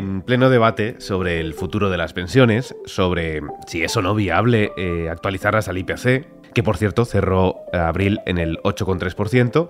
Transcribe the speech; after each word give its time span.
en 0.00 0.22
pleno 0.22 0.48
debate 0.48 0.96
sobre 0.98 1.40
el 1.40 1.52
futuro 1.52 1.90
de 1.90 1.98
las 1.98 2.14
pensiones, 2.14 2.74
sobre 2.86 3.42
si 3.66 3.84
es 3.84 3.94
o 3.98 4.02
no 4.02 4.14
viable 4.14 4.72
eh, 4.78 5.10
actualizarlas 5.10 5.68
al 5.68 5.76
IPC, 5.76 6.26
que 6.54 6.62
por 6.62 6.78
cierto 6.78 7.04
cerró 7.04 7.56
abril 7.74 8.18
en 8.24 8.38
el 8.38 8.56
8,3%, 8.62 9.68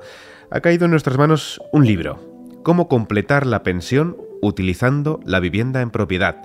ha 0.52 0.61
caído 0.61 0.84
en 0.84 0.93
nuestras 0.93 1.18
manos 1.18 1.61
un 1.72 1.84
libro, 1.84 2.20
Cómo 2.62 2.88
completar 2.88 3.46
la 3.46 3.62
pensión 3.62 4.16
utilizando 4.40 5.18
la 5.24 5.40
vivienda 5.40 5.80
en 5.80 5.90
propiedad. 5.90 6.36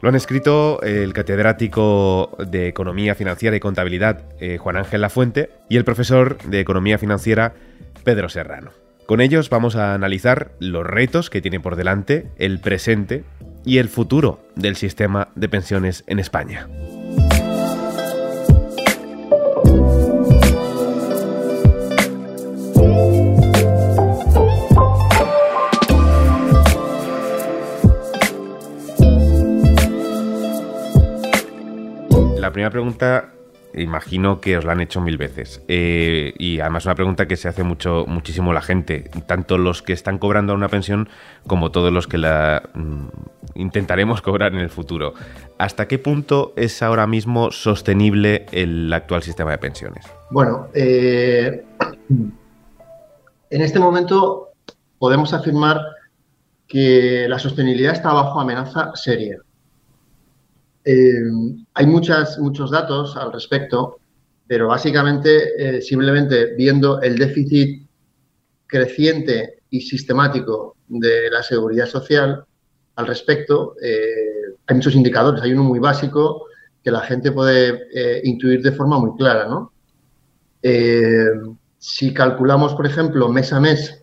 Lo 0.00 0.08
han 0.08 0.16
escrito 0.16 0.82
el 0.82 1.12
catedrático 1.12 2.36
de 2.46 2.68
Economía 2.68 3.14
Financiera 3.14 3.56
y 3.56 3.60
Contabilidad 3.60 4.24
eh, 4.40 4.58
Juan 4.58 4.76
Ángel 4.76 5.00
Lafuente 5.00 5.50
y 5.68 5.76
el 5.76 5.84
profesor 5.84 6.38
de 6.42 6.60
Economía 6.60 6.98
Financiera 6.98 7.54
Pedro 8.04 8.28
Serrano. 8.28 8.87
Con 9.08 9.22
ellos 9.22 9.48
vamos 9.48 9.74
a 9.74 9.94
analizar 9.94 10.50
los 10.58 10.86
retos 10.86 11.30
que 11.30 11.40
tiene 11.40 11.60
por 11.60 11.76
delante, 11.76 12.28
el 12.36 12.60
presente 12.60 13.24
y 13.64 13.78
el 13.78 13.88
futuro 13.88 14.44
del 14.54 14.76
sistema 14.76 15.28
de 15.34 15.48
pensiones 15.48 16.04
en 16.08 16.18
España. 16.18 16.68
La 32.36 32.52
primera 32.52 32.68
pregunta 32.68 33.37
imagino 33.80 34.40
que 34.40 34.58
os 34.58 34.64
la 34.64 34.72
han 34.72 34.80
hecho 34.80 35.00
mil 35.00 35.16
veces. 35.16 35.62
Eh, 35.68 36.34
y 36.38 36.60
además 36.60 36.84
una 36.84 36.94
pregunta 36.94 37.26
que 37.26 37.36
se 37.36 37.48
hace 37.48 37.62
mucho, 37.62 38.04
muchísimo 38.06 38.52
la 38.52 38.62
gente, 38.62 39.10
tanto 39.26 39.58
los 39.58 39.82
que 39.82 39.92
están 39.92 40.18
cobrando 40.18 40.54
una 40.54 40.68
pensión 40.68 41.08
como 41.46 41.70
todos 41.70 41.92
los 41.92 42.06
que 42.06 42.18
la 42.18 42.62
mm, 42.74 43.06
intentaremos 43.54 44.22
cobrar 44.22 44.52
en 44.54 44.60
el 44.60 44.70
futuro. 44.70 45.14
¿Hasta 45.58 45.88
qué 45.88 45.98
punto 45.98 46.52
es 46.56 46.82
ahora 46.82 47.06
mismo 47.06 47.50
sostenible 47.50 48.46
el 48.52 48.92
actual 48.92 49.22
sistema 49.22 49.50
de 49.50 49.58
pensiones? 49.58 50.06
Bueno, 50.30 50.68
eh, 50.74 51.64
en 53.50 53.62
este 53.62 53.78
momento 53.78 54.48
podemos 54.98 55.32
afirmar 55.32 55.80
que 56.66 57.26
la 57.28 57.38
sostenibilidad 57.38 57.94
está 57.94 58.12
bajo 58.12 58.40
amenaza 58.40 58.92
seria. 58.94 59.38
Eh, 60.90 61.20
hay 61.74 61.86
muchas, 61.86 62.38
muchos 62.38 62.70
datos 62.70 63.14
al 63.14 63.30
respecto, 63.30 63.98
pero 64.46 64.68
básicamente 64.68 65.52
eh, 65.58 65.82
simplemente 65.82 66.54
viendo 66.54 67.02
el 67.02 67.18
déficit 67.18 67.86
creciente 68.66 69.64
y 69.68 69.82
sistemático 69.82 70.76
de 70.86 71.28
la 71.30 71.42
seguridad 71.42 71.84
social 71.84 72.42
al 72.96 73.06
respecto, 73.06 73.74
eh, 73.82 74.56
hay 74.66 74.76
muchos 74.76 74.94
indicadores. 74.94 75.42
Hay 75.42 75.52
uno 75.52 75.64
muy 75.64 75.78
básico 75.78 76.46
que 76.82 76.90
la 76.90 77.00
gente 77.00 77.32
puede 77.32 78.22
intuir 78.24 78.62
de 78.62 78.72
forma 78.72 78.98
muy 78.98 79.14
clara. 79.18 79.46
¿no? 79.46 79.72
si 81.78 82.14
calculamos, 82.14 82.74
por 82.74 82.86
ejemplo, 82.86 83.28
mes 83.28 83.52
a 83.52 83.60
mes 83.60 84.02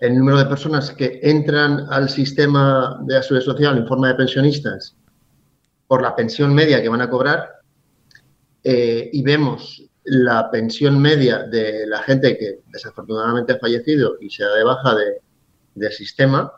el 0.00 0.18
número 0.18 0.38
de 0.38 0.46
personas 0.46 0.90
que 0.90 1.20
entran 1.22 1.86
al 1.90 2.08
sistema 2.08 2.98
de 3.04 3.14
la 3.14 3.22
social 3.22 3.78
en 3.78 3.86
forma 3.86 4.08
de 4.08 4.14
pensionistas 4.14 4.96
por 5.88 6.02
la 6.02 6.14
pensión 6.14 6.54
media 6.54 6.80
que 6.80 6.88
van 6.88 7.00
a 7.00 7.10
cobrar 7.10 7.48
eh, 8.62 9.10
y 9.12 9.22
vemos 9.22 9.82
la 10.04 10.50
pensión 10.50 11.00
media 11.00 11.42
de 11.42 11.86
la 11.86 12.02
gente 12.02 12.38
que 12.38 12.60
desafortunadamente 12.66 13.54
ha 13.54 13.58
fallecido 13.58 14.16
y 14.20 14.30
se 14.30 14.44
da 14.44 14.54
de 14.54 14.64
baja 14.64 14.94
del 15.74 15.92
sistema, 15.92 16.52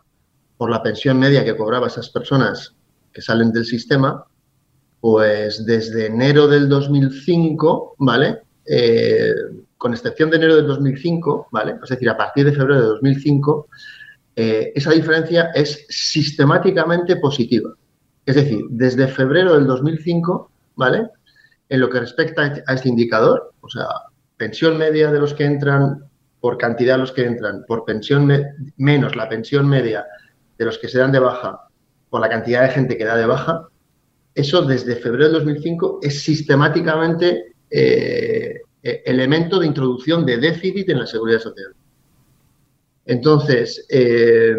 por 0.57 0.71
la 0.71 0.83
pensión 0.83 1.19
media 1.19 1.45
que 1.45 1.57
cobraba 1.57 1.87
esas 1.87 2.11
personas 2.11 2.75
que 3.13 3.23
salen 3.23 3.51
del 3.53 3.65
sistema, 3.65 4.25
pues 5.01 5.65
desde 5.65 6.07
enero 6.07 6.47
del 6.47 6.69
2005, 6.69 7.97
¿vale? 7.99 8.43
Eh, 8.67 9.33
con 9.77 9.95
excepción 9.95 10.31
de 10.31 10.37
enero 10.37 10.57
del 10.57 10.67
2005, 10.67 11.49
¿vale? 11.51 11.77
Es 11.83 11.89
decir, 11.89 12.09
a 12.11 12.17
partir 12.17 12.45
de 12.45 12.53
febrero 12.53 12.81
de 12.83 12.87
2005, 12.89 13.69
eh, 14.37 14.73
esa 14.75 14.91
diferencia 14.91 15.51
es 15.55 15.87
sistemáticamente 15.89 17.17
positiva. 17.17 17.75
Es 18.27 18.35
decir, 18.35 18.65
desde 18.71 19.09
febrero 19.09 19.55
del 19.55 19.67
2005, 19.67 20.51
¿vale? 20.77 21.09
En 21.69 21.81
lo 21.81 21.89
que 21.89 22.01
respecta 22.01 22.63
a 22.67 22.75
este 22.75 22.89
indicador, 22.89 23.53
o 23.61 23.69
sea, 23.69 23.87
pensión 24.37 24.79
media 24.79 25.11
de 25.11 25.21
los 25.21 25.35
que 25.35 25.45
entran, 25.45 26.05
por 26.41 26.57
cantidad 26.57 26.95
de 26.95 27.01
los 27.01 27.13
que 27.13 27.27
entran, 27.27 27.65
por 27.67 27.85
pensión 27.85 28.31
menos 28.77 29.15
la 29.17 29.29
pensión 29.29 29.69
media 29.69 30.07
de 30.59 30.65
los 30.65 30.79
que 30.79 30.89
se 30.89 30.99
dan 30.99 31.13
de 31.13 31.19
baja, 31.19 31.69
por 32.09 32.21
la 32.21 32.29
cantidad 32.29 32.63
de 32.63 32.71
gente 32.71 32.97
que 32.97 33.05
da 33.05 33.17
de 33.17 33.27
baja, 33.27 33.69
eso 34.35 34.63
desde 34.63 34.97
febrero 34.97 35.25
del 35.25 35.45
2005 35.45 36.01
es 36.03 36.23
sistemáticamente 36.23 37.55
eh, 37.71 38.61
e-, 38.83 39.03
elemento 39.05 39.59
de 39.59 39.67
introducción 39.67 40.25
de 40.25 40.39
déficit 40.39 40.89
en 40.89 41.01
la 41.01 41.07
seguridad 41.07 41.41
social. 41.41 41.75
Entonces, 43.05 43.87
eh, 43.89 44.55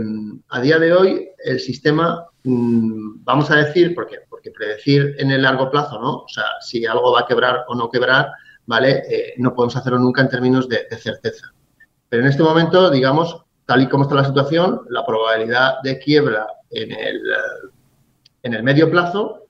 a 0.50 0.62
día 0.62 0.78
de 0.78 0.94
hoy, 0.94 1.30
el 1.44 1.60
sistema 1.60 2.26
vamos 2.44 3.52
a 3.52 3.56
decir, 3.56 3.94
porque, 3.94 4.20
porque 4.30 4.52
predecir 4.52 5.16
en 5.20 5.32
el 5.32 5.44
largo 5.44 5.70
plazo, 5.70 6.00
¿no? 6.00 6.18
O 6.20 6.28
sea, 6.28 6.46
si 6.62 6.86
algo 6.86 7.12
va 7.12 7.22
a 7.22 7.26
quebrar 7.26 7.66
o 7.68 7.76
no 7.76 7.90
quebrar, 7.90 8.32
¿vale? 8.66 9.04
Eh, 9.10 9.34
no 9.38 9.54
podemos 9.54 9.76
hacerlo 9.76 10.00
nunca 10.00 10.22
en 10.22 10.30
términos 10.30 10.68
de, 10.68 10.88
certeza. 10.98 11.54
Pero 12.10 12.24
en 12.24 12.30
este 12.30 12.44
momento, 12.44 12.90
digamos, 12.90 13.44
tal 13.66 13.84
y 13.84 13.88
como 13.88 14.04
está 14.04 14.16
la 14.16 14.26
situación, 14.26 14.82
la 14.90 15.06
probabilidad 15.06 15.82
de 15.84 16.00
quiebra 16.00 16.48
en 16.72 16.92
el, 16.92 17.18
eh, 17.18 17.70
en 18.44 18.54
el 18.54 18.64
medio 18.64 18.90
plazo, 18.90 19.48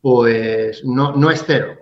pues 0.00 0.84
no, 0.84 1.12
no 1.16 1.30
es 1.30 1.42
cero. 1.46 1.76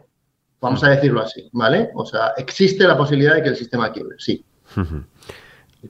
Vamos 0.61 0.83
a 0.83 0.91
decirlo 0.91 1.21
así, 1.21 1.49
¿vale? 1.53 1.91
O 1.95 2.05
sea, 2.05 2.33
existe 2.37 2.85
la 2.85 2.97
posibilidad 2.97 3.35
de 3.35 3.43
que 3.43 3.51
el 3.51 3.57
sistema 3.57 3.93
quiebre, 3.93 4.17
sí. 4.19 4.45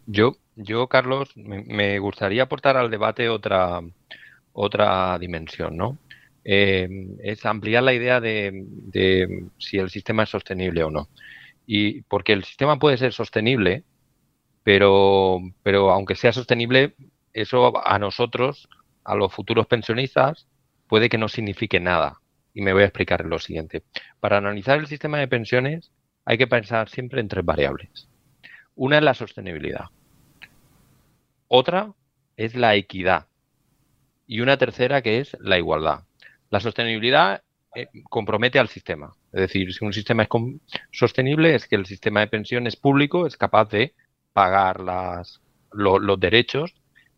Yo, 0.04 0.36
yo 0.56 0.86
Carlos, 0.88 1.30
me 1.36 1.98
gustaría 1.98 2.42
aportar 2.42 2.76
al 2.76 2.90
debate 2.90 3.30
otra, 3.30 3.80
otra 4.58 5.18
dimensión, 5.18 5.76
¿no? 5.76 5.98
Eh, 6.44 6.88
es 7.22 7.46
ampliar 7.46 7.82
la 7.84 7.92
idea 7.92 8.20
de, 8.20 9.46
si 9.58 9.78
el 9.78 9.88
sistema 9.88 10.24
es 10.24 10.30
sostenible 10.30 10.82
o 10.82 10.90
no. 10.90 11.08
Y 11.66 12.02
porque 12.02 12.32
el 12.32 12.44
sistema 12.44 12.78
puede 12.78 12.96
ser 12.96 13.12
sostenible, 13.12 13.84
pero, 14.64 15.40
pero 15.62 15.90
aunque 15.92 16.16
sea 16.16 16.32
sostenible, 16.32 16.94
eso 17.32 17.72
a 17.86 17.98
nosotros, 17.98 18.68
a 19.04 19.14
los 19.14 19.32
futuros 19.32 19.66
pensionistas, 19.66 20.48
puede 20.88 21.08
que 21.08 21.18
no 21.18 21.28
signifique 21.28 21.78
nada. 21.78 22.20
Y 22.52 22.62
me 22.62 22.72
voy 22.72 22.82
a 22.82 22.86
explicar 22.86 23.24
lo 23.24 23.38
siguiente. 23.38 23.84
Para 24.18 24.38
analizar 24.38 24.78
el 24.78 24.88
sistema 24.88 25.18
de 25.18 25.28
pensiones 25.28 25.92
hay 26.24 26.36
que 26.36 26.48
pensar 26.48 26.88
siempre 26.88 27.20
en 27.20 27.28
tres 27.28 27.44
variables. 27.44 28.08
Una 28.74 28.98
es 28.98 29.04
la 29.04 29.14
sostenibilidad. 29.14 29.84
Otra 31.46 31.92
es 32.36 32.56
la 32.56 32.74
equidad 32.74 33.27
y 34.28 34.40
una 34.40 34.58
tercera 34.58 35.02
que 35.02 35.18
es 35.18 35.36
la 35.40 35.58
igualdad. 35.58 36.04
La 36.50 36.60
sostenibilidad 36.60 37.42
eh, 37.74 37.88
compromete 38.08 38.58
al 38.58 38.68
sistema. 38.68 39.12
Es 39.32 39.40
decir, 39.40 39.72
si 39.74 39.84
un 39.84 39.92
sistema 39.92 40.22
es 40.22 40.28
sostenible 40.92 41.54
es 41.54 41.66
que 41.66 41.76
el 41.76 41.86
sistema 41.86 42.20
de 42.20 42.28
pensiones 42.28 42.76
público 42.76 43.26
es 43.26 43.36
capaz 43.36 43.70
de 43.70 43.94
pagar 44.32 44.80
las, 44.80 45.40
los 45.72 46.20
derechos 46.20 46.74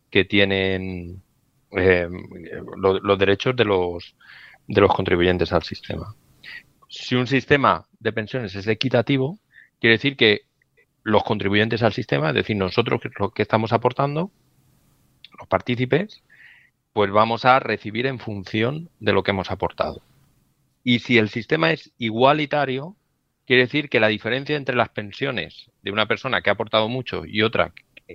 que 0.09 0.25
tienen 0.25 1.23
eh, 1.73 2.09
los 2.77 3.19
derechos 3.19 3.55
de 3.57 3.65
los, 3.65 4.15
de 4.67 4.81
los 4.81 4.95
contribuyentes 4.95 5.53
al 5.53 5.63
sistema. 5.63 6.15
Si 6.89 7.15
un 7.15 7.27
sistema 7.27 7.87
de 7.99 8.13
pensiones 8.13 8.55
es 8.55 8.67
equitativo, 8.67 9.39
quiere 9.81 9.97
decir 9.97 10.17
que 10.17 10.43
los 11.03 11.23
contribuyentes 11.25 11.83
al 11.83 11.93
sistema, 11.93 12.29
es 12.31 12.35
decir, 12.35 12.57
nosotros 12.57 13.01
lo 13.19 13.31
que 13.31 13.43
estamos 13.43 13.73
aportando, 13.73 14.31
los 15.39 15.49
partícipes, 15.49 16.23
pues 16.93 17.11
vamos 17.11 17.45
a 17.45 17.61
recibir 17.61 18.07
en 18.07 18.19
función 18.19 18.91
de 18.99 19.13
lo 19.13 19.23
que 19.23 19.31
hemos 19.31 19.51
aportado. 19.51 20.03
Y 20.83 21.01
si 21.01 21.19
el 21.19 21.29
sistema 21.29 21.71
es 21.71 21.93
igualitario, 21.99 22.97
quiere 23.47 23.63
decir 23.63 23.89
que 23.89 24.01
la 24.01 24.09
diferencia 24.09 24.57
entre 24.57 24.77
las 24.77 24.89
pensiones 24.89 25.71
de 25.83 25.91
una 25.91 26.07
persona 26.07 26.41
que 26.41 26.51
ha 26.51 26.55
aportado 26.55 26.89
mucho 26.89 27.25
y 27.27 27.43
otra 27.43 27.73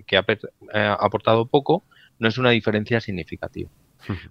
que 0.07 0.17
ha 0.17 0.25
eh, 0.27 0.95
aportado 0.99 1.45
poco 1.47 1.83
no 2.19 2.27
es 2.27 2.37
una 2.37 2.49
diferencia 2.49 2.99
significativa. 2.99 3.69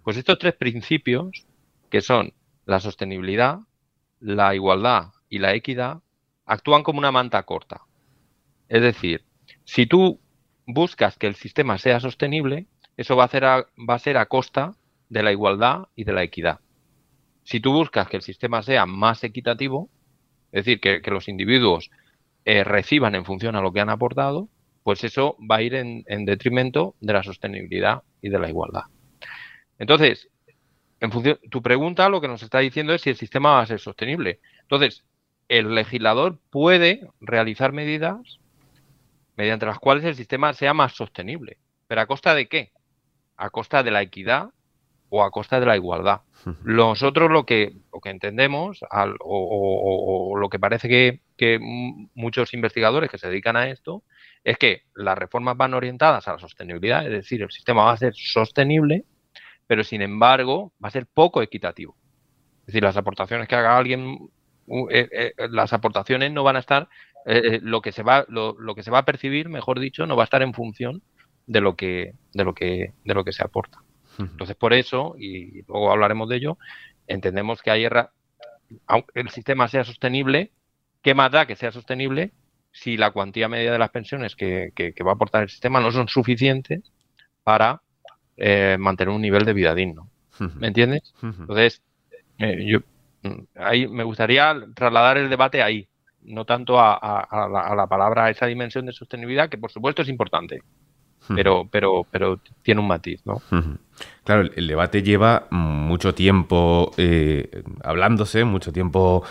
Pues 0.03 0.17
estos 0.17 0.39
tres 0.39 0.55
principios, 0.55 1.47
que 1.91 2.01
son 2.01 2.33
la 2.65 2.81
sostenibilidad, 2.81 3.61
la 4.21 4.55
igualdad 4.55 5.13
y 5.29 5.39
la 5.39 5.55
equidad, 5.55 6.01
actúan 6.47 6.83
como 6.83 6.99
una 6.99 7.13
manta 7.13 7.43
corta. 7.43 7.83
Es 8.69 8.83
decir, 8.83 9.25
si 9.65 9.87
tú 9.87 10.21
buscas 10.67 11.19
que 11.19 11.27
el 11.27 11.35
sistema 11.35 11.79
sea 11.79 12.01
sostenible, 12.01 12.67
eso 12.97 13.17
va 13.17 13.25
a, 13.25 13.29
ser 13.29 13.45
a, 13.45 13.67
va 13.89 13.95
a 13.95 13.99
ser 13.99 14.17
a 14.17 14.27
costa 14.27 14.75
de 15.09 15.23
la 15.23 15.33
igualdad 15.33 15.89
y 15.97 16.05
de 16.05 16.13
la 16.13 16.23
equidad. 16.23 16.61
Si 17.45 17.61
tú 17.61 17.73
buscas 17.73 18.09
que 18.09 18.17
el 18.17 18.23
sistema 18.23 18.63
sea 18.63 18.87
más 18.87 19.23
equitativo, 19.23 19.91
es 20.53 20.65
decir, 20.65 20.81
que, 20.81 21.11
los 21.11 21.29
individuos 21.29 21.91
eh, 22.45 22.65
reciban 22.65 23.15
en 23.15 23.25
función 23.25 23.57
a 23.57 23.61
lo 23.61 23.73
que 23.73 23.81
han 23.81 23.91
aportado, 23.91 24.49
pues 24.83 25.03
eso 25.03 25.37
va 25.51 25.57
a 25.57 25.63
ir 25.63 25.75
en, 25.75 26.25
detrimento 26.25 26.95
de 27.01 27.13
la 27.13 27.23
sostenibilidad 27.23 28.03
y 28.21 28.29
de 28.29 28.39
la 28.39 28.49
igualdad. 28.49 28.83
Entonces, 29.79 30.29
en 31.01 31.11
función, 31.11 31.39
tu 31.51 31.63
pregunta 31.63 32.09
lo 32.09 32.21
que 32.21 32.29
nos 32.29 32.43
está 32.43 32.61
diciendo 32.61 32.95
es 32.95 33.03
si 33.03 33.11
el 33.11 33.17
sistema 33.17 33.53
va 33.53 33.61
a 33.61 33.67
ser 33.67 33.81
sostenible. 33.81 34.41
Entonces, 34.63 35.05
el 35.49 35.75
legislador 35.75 36.39
puede 36.51 37.09
realizar 37.21 37.73
medidas 37.73 38.39
mediante 39.37 39.67
las 39.67 39.79
cuales 39.79 40.05
el 40.05 40.15
sistema 40.15 40.53
sea 40.53 40.75
más 40.75 40.93
sostenible. 40.95 41.59
¿Pero 41.89 42.01
a 42.01 42.07
costa 42.07 42.35
de 42.35 42.47
qué? 42.47 42.73
A 43.37 43.51
costa 43.51 43.83
de 43.83 43.91
la 43.91 44.03
equidad 44.03 44.51
o 45.09 45.23
a 45.23 45.31
costa 45.31 45.61
de 45.61 45.67
la 45.67 45.77
igualdad. 45.77 46.23
Nosotros 46.65 47.31
lo 47.31 47.47
que, 47.47 47.73
lo 47.93 48.01
que 48.01 48.11
entendemos 48.11 48.85
o, 49.21 50.37
lo 50.37 50.49
que 50.49 50.59
parece 50.59 50.89
que, 50.89 51.21
que, 51.37 51.59
muchos 52.15 52.53
investigadores 52.53 53.11
que 53.11 53.19
se 53.19 53.29
dedican 53.29 53.57
a 53.57 53.69
esto 53.69 54.03
es 54.43 54.59
que 54.59 54.83
las 54.95 55.17
reformas 55.17 55.57
van 55.57 55.73
orientadas 55.73 56.29
a 56.29 56.33
la 56.33 56.39
sostenibilidad, 56.39 57.05
es 57.07 57.13
decir, 57.13 57.43
el 57.43 57.51
sistema 57.51 57.85
va 57.85 57.93
a 57.93 57.97
ser 57.97 58.13
sostenible, 58.15 59.05
pero 59.67 59.85
sin 59.85 60.03
embargo 60.03 60.73
va 60.83 60.89
a 60.89 60.93
ser 60.93 61.07
poco 61.07 61.43
equitativo. 61.43 61.97
Es 62.61 62.67
decir, 62.67 62.83
las 62.83 62.97
aportaciones 62.97 63.49
que 63.49 63.57
haga 63.57 63.77
alguien, 63.77 64.31
eh, 64.91 65.09
eh, 65.13 65.33
las 65.51 65.73
aportaciones 65.73 66.33
no 66.33 66.43
van 66.43 66.57
a 66.57 66.61
estar, 66.61 66.89
eh, 67.27 67.61
lo 67.63 67.81
que 67.81 67.93
se 67.93 68.03
va, 68.03 68.27
lo, 68.29 68.75
que 68.75 68.83
se 68.83 68.91
va 68.91 68.99
a 68.99 69.05
percibir, 69.05 69.49
mejor 69.49 69.81
dicho, 69.81 70.07
no 70.07 70.17
va 70.17 70.25
a 70.25 70.25
estar 70.25 70.43
en 70.43 70.53
función 70.53 71.03
de 71.47 71.61
lo 71.61 71.77
que, 71.77 72.15
de 72.33 72.45
lo 72.45 72.55
que, 72.55 72.93
de 73.05 73.15
lo 73.15 73.25
que 73.25 73.33
se 73.33 73.45
aporta. 73.45 73.79
Entonces, 74.19 74.55
por 74.55 74.73
eso, 74.73 75.17
y 75.19 75.63
luego 75.63 75.91
hablaremos 75.91 76.29
de 76.29 76.37
ello, 76.37 76.59
entendemos 77.09 77.63
que 77.63 77.71
hay 77.73 77.87
aunque 78.87 79.21
el 79.21 79.29
sistema 79.31 79.67
sea 79.69 79.85
sostenible, 79.85 80.53
¿qué 81.03 81.15
más 81.15 81.33
da 81.33 81.47
que 81.47 81.57
sea 81.57 81.73
sostenible 81.73 82.33
si 82.75 82.97
la 82.97 83.13
cuantía 83.13 83.49
media 83.49 83.73
de 83.73 83.79
las 83.79 83.91
pensiones 83.91 84.35
que, 84.35 84.73
va 85.07 85.13
a 85.13 85.15
aportar 85.15 85.45
el 85.45 85.49
sistema 85.49 85.81
no 85.81 85.93
son 85.93 86.09
suficientes 86.09 86.93
para 87.45 87.83
eh, 88.37 88.77
mantener 88.81 89.15
un 89.15 89.23
nivel 89.23 89.45
de 89.45 89.53
vida 89.53 89.75
digno. 89.75 90.11
¿Me 90.57 90.67
entiendes? 90.67 91.15
Entonces, 91.23 91.81
eh, 92.39 92.65
yo 92.67 92.81
mm, 93.23 93.43
ahí 93.55 93.87
me 93.87 94.03
gustaría 94.03 94.53
trasladar 94.75 95.19
el 95.19 95.31
debate 95.31 95.63
ahí, 95.63 95.87
no 96.23 96.45
tanto 96.45 96.81
a, 96.81 96.97
a, 96.97 97.77
la, 97.77 97.87
palabra, 97.87 98.25
a 98.25 98.31
esa 98.31 98.47
dimensión 98.47 98.87
de 98.87 98.93
sostenibilidad, 98.93 99.49
que 99.49 99.59
por 99.59 99.71
supuesto 99.71 100.03
es 100.03 100.09
importante, 100.09 100.63
pero, 101.29 101.69
pero, 101.71 102.07
pero 102.11 102.41
tiene 102.63 102.81
un 102.81 102.89
matiz, 102.89 103.21
¿no? 103.25 103.41
Claro, 104.25 104.49
el, 104.55 104.67
debate 104.67 105.03
lleva 105.03 105.47
mucho 105.51 106.15
tiempo 106.15 106.93
eh, 106.97 107.63
hablándose, 107.83 108.45
mucho 108.45 108.73
tiempo 108.73 109.25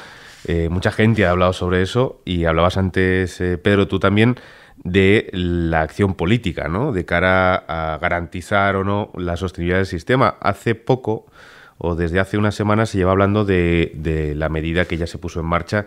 eh, 0.45 0.67
mucha 0.69 0.91
gente 0.91 1.25
ha 1.25 1.31
hablado 1.31 1.53
sobre 1.53 1.81
eso 1.81 2.21
y 2.25 2.45
hablabas 2.45 2.77
antes, 2.77 3.39
eh, 3.39 3.57
Pedro, 3.57 3.87
tú 3.87 3.99
también, 3.99 4.35
de 4.83 5.29
la 5.31 5.81
acción 5.81 6.15
política, 6.15 6.67
¿no? 6.67 6.91
De 6.91 7.05
cara 7.05 7.55
a 7.55 7.97
garantizar 7.99 8.75
o 8.75 8.83
no 8.83 9.11
la 9.15 9.37
sostenibilidad 9.37 9.77
del 9.77 9.85
sistema. 9.85 10.35
Hace 10.41 10.75
poco, 10.75 11.27
o 11.77 11.95
desde 11.95 12.19
hace 12.19 12.37
unas 12.37 12.55
semanas, 12.55 12.89
se 12.89 12.97
lleva 12.97 13.11
hablando 13.11 13.45
de, 13.45 14.33
la 14.35 14.49
medida 14.49 14.85
que 14.85 14.97
ya 14.97 15.07
se 15.07 15.17
puso 15.17 15.39
en 15.39 15.45
marcha, 15.45 15.85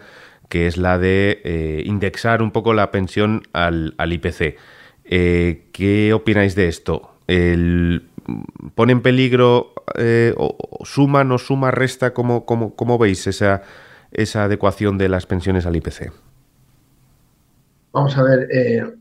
que 0.49 0.67
es 0.67 0.79
la 0.79 0.99
de 0.99 1.41
eh, 1.45 1.83
indexar 1.85 2.41
un 2.41 2.51
poco 2.51 2.73
la 2.73 2.91
pensión 2.91 3.43
al, 3.53 3.95
IPC. 3.99 4.57
¿Qué 5.09 6.13
opináis 6.15 6.55
de 6.55 6.69
esto? 6.69 7.11
¿Pone 8.75 8.93
en 8.93 9.03
peligro, 9.03 9.75
o 10.37 10.85
suma, 10.85 11.25
no 11.25 11.39
suma, 11.39 11.71
resta? 11.71 12.13
¿Cómo, 12.13 12.99
veis 12.99 13.27
esa, 13.27 13.63
adecuación 14.35 14.99
de 14.99 15.09
las 15.09 15.27
pensiones 15.27 15.67
al 15.67 15.77
IPC? 15.77 16.13
Vamos 17.97 18.17
a 18.19 18.23
ver. 18.23 18.49
Eh, 18.53 18.83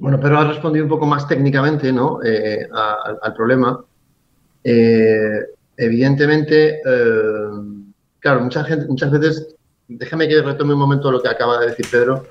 bueno, 0.00 0.18
pero 0.20 0.38
ha 0.38 0.48
respondido 0.48 0.84
un 0.84 0.90
poco 0.90 1.06
más 1.06 1.28
técnicamente 1.28 1.92
¿no? 1.92 2.20
Eh, 2.24 2.68
al, 3.22 3.34
problema. 3.34 3.84
Eh, 4.64 5.40
evidentemente, 5.76 6.80
claro, 8.18 8.40
mucha 8.40 8.64
gente, 8.64 8.86
muchas 8.86 9.12
veces, 9.12 9.54
déjame 9.86 10.26
que 10.28 10.42
retome 10.42 10.72
un 10.72 10.80
momento 10.80 11.12
lo 11.12 11.22
que 11.22 11.28
acaba 11.28 11.60
de 11.60 11.68
decir 11.68 11.86
Pedro, 11.88 12.26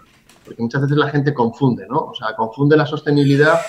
porque 0.47 0.63
muchas 0.63 0.81
veces 0.81 0.97
la 0.97 1.09
gente 1.09 1.33
confunde, 1.33 1.85
¿no? 1.87 1.97
O 1.97 2.15
sea, 2.15 2.35
confunde 2.35 2.77
la 2.77 2.85
sostenibilidad 2.85 3.59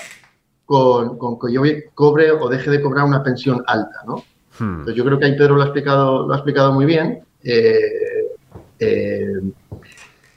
con, 0.65 1.39
que 1.39 1.53
yo 1.53 1.63
cobre 1.95 2.31
o 2.31 2.49
deje 2.49 2.71
de 2.71 2.81
cobrar 2.81 3.05
una 3.05 3.23
pensión 3.23 3.63
alta, 3.67 4.03
¿no? 4.07 4.17
Hmm. 4.59 4.81
Entonces, 4.81 4.95
yo 4.95 5.05
creo 5.05 5.19
que 5.19 5.27
ahí 5.27 5.37
Pedro 5.37 5.57
lo 5.57 5.63
ha 5.63 5.67
explicado, 5.67 6.27
lo 6.27 6.33
ha 6.33 6.37
explicado 6.37 6.73
muy 6.73 6.87
bien. 6.87 7.25
Eh, 7.43 8.37
eh, 8.79 9.41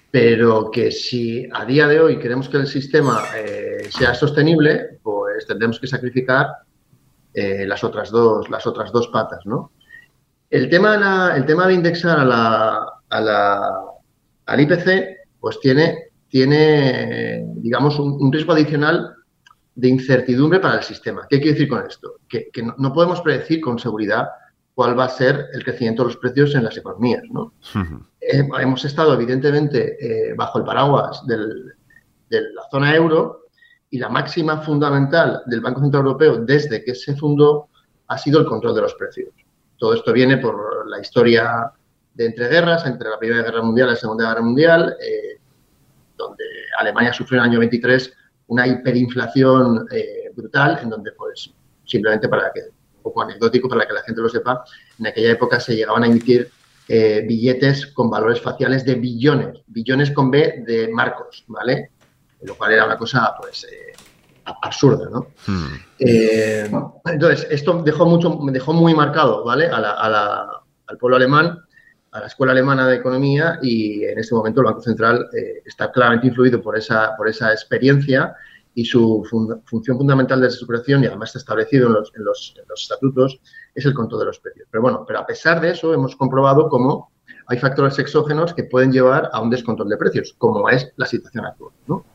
pero 0.10 0.70
que 0.72 0.92
si 0.92 1.48
a 1.54 1.64
día 1.66 1.88
de 1.88 2.00
hoy 2.00 2.20
queremos 2.20 2.50
que 2.50 2.58
el 2.58 2.68
sistema 2.68 3.24
eh, 3.36 3.88
sea 3.90 4.14
sostenible, 4.14 5.00
pues 5.02 5.46
tendremos 5.48 5.80
que 5.80 5.88
sacrificar 5.88 6.48
las, 7.34 7.82
otras 7.86 8.12
dos, 8.12 8.50
las 8.50 8.68
otras 8.68 8.92
dos 8.92 9.08
patas, 9.08 9.46
¿no? 9.46 9.72
El 10.50 10.70
tema, 10.70 11.34
el 11.34 11.46
tema 11.46 11.66
de 11.66 11.76
indexar 11.76 12.20
a 12.20 12.26
la, 12.26 12.86
a 13.10 13.22
la, 13.22 13.72
al 14.48 14.60
IPC, 14.60 15.22
pues 15.40 15.60
tiene, 15.62 16.11
tiene 16.32 17.46
digamos, 17.58 18.00
un, 18.00 18.32
riesgo 18.32 18.54
adicional 18.54 19.16
de 19.76 19.90
incertidumbre 19.90 20.60
para 20.60 20.78
el 20.78 20.84
sistema. 20.84 21.28
¿Qué 21.30 21.38
quiere 21.38 21.54
decir 21.54 21.68
con 21.68 21.86
esto? 21.86 22.16
Que, 22.28 22.50
no, 22.78 22.94
podemos 22.94 23.22
predecir 23.22 23.60
con 23.60 23.78
seguridad 23.78 24.30
cuál 24.74 24.98
va 24.98 25.06
a 25.06 25.10
ser 25.10 25.48
el 25.54 25.64
crecimiento 25.64 26.04
de 26.04 26.08
los 26.08 26.18
precios 26.18 26.56
en 26.56 26.64
las 26.64 26.78
economías. 26.78 27.24
¿no? 27.30 27.54
Eh, 28.22 28.48
hemos 28.60 28.86
estado, 28.86 29.14
evidentemente, 29.14 29.98
eh, 30.00 30.34
bajo 30.34 30.60
el 30.60 30.66
paraguas 30.66 31.22
de 31.28 31.38
la 32.30 32.64
zona 32.72 32.96
euro 32.96 33.48
y 33.90 34.00
la 34.00 34.08
máxima 34.08 34.62
fundamental 34.62 35.44
del 35.48 35.60
Banco 35.60 35.82
Central 35.82 36.06
Europeo 36.06 36.38
desde 36.38 36.82
que 36.82 36.96
se 36.96 37.14
fundó 37.18 37.68
ha 38.08 38.18
sido 38.18 38.40
el 38.40 38.46
control 38.46 38.76
de 38.76 38.82
los 38.82 38.94
precios. 38.96 39.34
Todo 39.78 39.96
esto 39.96 40.14
viene 40.14 40.38
por 40.38 40.88
la 40.88 41.02
historia 41.02 41.74
de 42.14 42.26
entreguerras, 42.26 42.86
entre 42.86 43.10
la 43.10 43.20
Primera 43.20 43.44
Guerra 43.44 43.62
Mundial 43.62 43.90
y 43.90 43.92
la 43.92 43.98
Segunda 43.98 44.30
Guerra 44.30 44.42
Mundial, 44.42 44.96
eh, 45.02 45.41
Alemania 46.78 47.14
sufrió 47.14 47.40
en 47.40 47.46
el 47.46 47.50
año 47.52 47.60
23 47.60 48.14
una 48.48 48.68
hiperinflación 48.68 49.88
brutal, 50.36 50.80
en 50.82 50.90
donde, 50.90 51.12
pues, 51.14 51.54
simplemente 51.86 52.28
para 52.28 52.52
que 52.54 52.62
poco 53.02 53.22
anecdótico 53.22 53.68
para 53.68 53.86
que 53.86 53.94
la 53.94 54.04
gente 54.04 54.22
lo 54.22 54.30
sepa, 54.30 54.64
en 55.00 55.08
aquella 55.08 55.32
época 55.32 55.60
se 55.60 55.76
llegaban 55.76 56.04
a 56.04 56.08
emitir 56.08 56.50
eh, 56.88 57.24
billetes 57.28 57.88
con 57.88 58.10
valores 58.10 58.42
faciales 58.42 58.86
de 58.86 58.96
billones, 58.96 59.60
billones 59.68 60.12
con 60.12 60.32
B 60.32 60.64
de 60.66 60.88
marcos, 60.90 61.44
¿vale? 61.48 61.92
Lo 62.42 62.56
cual 62.56 62.74
era 62.74 62.86
una 62.86 62.98
cosa, 62.98 63.34
pues, 63.40 63.66
eh, 63.66 63.94
absurda, 64.62 65.10
¿no? 65.10 65.28
Hmm. 65.48 65.76
Eh, 66.00 66.70
entonces, 67.06 67.48
esto 67.50 67.82
dejó 67.84 68.06
mucho, 68.06 68.38
me 68.40 68.52
dejó 68.52 68.74
muy 68.74 68.94
marcado, 68.94 69.44
¿vale? 69.44 69.68
al 69.68 70.98
pueblo 71.00 71.16
alemán, 71.16 71.60
a 72.12 72.20
la 72.20 72.28
Escuela 72.28 72.52
Alemana 72.52 72.88
de 72.88 72.98
Economía 72.98 73.60
y 73.62 74.04
en 74.04 74.20
este 74.20 74.36
momento 74.36 74.62
el 74.62 74.66
Banco 74.66 74.82
Central 74.82 75.28
está 75.66 75.92
claramente 75.92 76.28
influido 76.28 76.62
por 76.62 76.78
esa, 76.78 77.16
por 77.16 77.30
esa 77.30 77.52
experiencia 77.52 78.36
y 78.74 78.86
su 78.86 79.24
función 79.66 79.98
fundamental 79.98 80.40
de 80.40 80.48
desesperación, 80.48 81.04
y 81.04 81.08
además 81.08 81.30
está 81.30 81.40
establecido 81.40 81.88
en 81.88 81.94
los, 81.94 82.12
en, 82.16 82.24
los, 82.24 82.82
estatutos, 82.82 83.40
es 83.76 83.86
el 83.86 83.94
control 83.94 84.22
de 84.22 84.26
los 84.28 84.40
precios. 84.40 84.68
Pero 84.72 84.82
bueno, 84.82 85.04
pero 85.06 85.20
a 85.20 85.26
pesar 85.26 85.60
de 85.60 85.72
eso 85.72 85.94
hemos 85.94 86.16
comprobado 86.16 86.70
cómo 86.70 87.12
hay 87.48 87.58
factores 87.58 88.00
exógenos 88.00 88.54
que 88.54 88.64
pueden 88.64 88.92
llevar 88.92 89.30
a 89.34 89.42
un 89.42 89.50
descontrol 89.50 89.90
de 89.90 89.98
precios, 89.98 90.36
como 90.38 90.70
es 90.70 90.94
la 90.96 91.06
situación 91.06 91.46
actual, 91.46 91.74
¿no? 91.88 92.06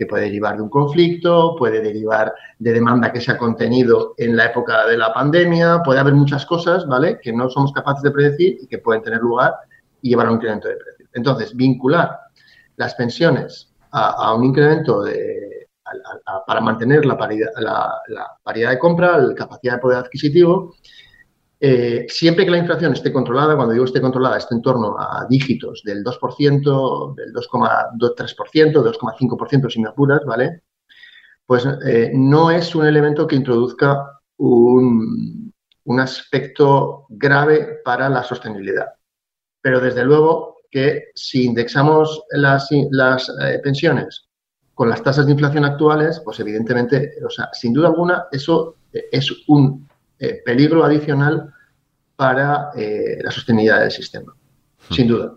Que 0.00 0.06
puede 0.06 0.24
derivar 0.24 0.56
de 0.56 0.62
un 0.62 0.70
conflicto, 0.70 1.54
puede 1.58 1.82
derivar 1.82 2.32
de 2.58 2.72
demanda 2.72 3.12
que 3.12 3.20
se 3.20 3.32
ha 3.32 3.36
contenido 3.36 4.14
en 4.16 4.34
la 4.34 4.46
época 4.46 4.86
de 4.86 4.96
la 4.96 5.12
pandemia, 5.12 5.82
puede 5.84 6.00
haber 6.00 6.14
muchas 6.14 6.46
cosas, 6.46 6.86
¿vale?, 6.86 7.20
que 7.20 7.34
no 7.34 7.50
somos 7.50 7.70
capaces 7.70 8.02
de 8.02 8.10
predecir 8.10 8.56
y 8.62 8.66
que 8.66 8.78
pueden 8.78 9.02
tener 9.02 9.20
lugar 9.20 9.52
y 10.00 10.08
llevar 10.08 10.28
a 10.28 10.30
un 10.30 10.36
incremento 10.36 10.68
de 10.68 10.76
precios. 10.76 11.10
Entonces, 11.12 11.54
vincular 11.54 12.18
las 12.76 12.94
pensiones 12.94 13.74
a 13.92 14.32
un 14.32 14.44
incremento 14.44 15.02
de, 15.02 15.68
para 16.46 16.62
mantener 16.62 17.04
la 17.04 17.18
paridad, 17.18 17.50
la, 17.58 17.92
de 18.44 18.78
compra, 18.78 19.18
la 19.18 19.34
capacidad 19.34 19.74
de 19.74 19.80
poder 19.80 19.98
adquisitivo, 19.98 20.76
eh, 21.62 22.06
siempre 22.08 22.46
que 22.46 22.50
la 22.50 22.56
inflación 22.56 22.94
esté 22.94 23.12
controlada, 23.12 23.54
cuando 23.54 23.74
digo 23.74 23.84
esté 23.84 24.00
controlada, 24.00 24.38
esté 24.38 24.54
en 24.54 24.62
torno 24.62 24.96
a 24.98 25.26
dígitos 25.28 25.82
del 25.84 26.02
2%, 26.02 27.14
del 27.14 27.34
2,3%, 27.34 28.82
2,5% 28.82 29.70
si 29.70 29.80
me 29.80 29.90
apuras, 29.90 30.24
¿vale? 30.24 30.62
Pues 31.44 31.66
eh, 31.84 32.12
no 32.14 32.50
es 32.50 32.74
un 32.74 32.86
elemento 32.86 33.26
que 33.26 33.36
introduzca 33.36 34.20
un, 34.38 35.52
aspecto 35.98 37.06
grave 37.10 37.80
para 37.84 38.08
la 38.08 38.22
sostenibilidad. 38.22 38.86
Pero 39.60 39.80
desde 39.80 40.04
luego 40.04 40.58
que 40.70 41.08
si 41.14 41.44
indexamos 41.44 42.22
las, 42.30 42.70
eh, 42.70 43.58
pensiones 43.62 44.28
con 44.72 44.88
las 44.88 45.02
tasas 45.02 45.26
de 45.26 45.32
inflación 45.32 45.64
actuales, 45.64 46.22
pues 46.24 46.40
evidentemente, 46.40 47.12
o 47.26 47.28
sea, 47.28 47.50
sin 47.52 47.74
duda 47.74 47.88
alguna, 47.88 48.26
eso 48.30 48.76
es 48.92 49.30
un 49.48 49.89
eh, 50.20 50.42
peligro 50.44 50.84
adicional 50.84 51.50
para 52.14 52.72
eh, 52.76 53.18
la 53.22 53.30
sostenibilidad 53.30 53.80
del 53.80 53.90
sistema. 53.90 54.34
Sin 54.90 55.08
duda. 55.08 55.32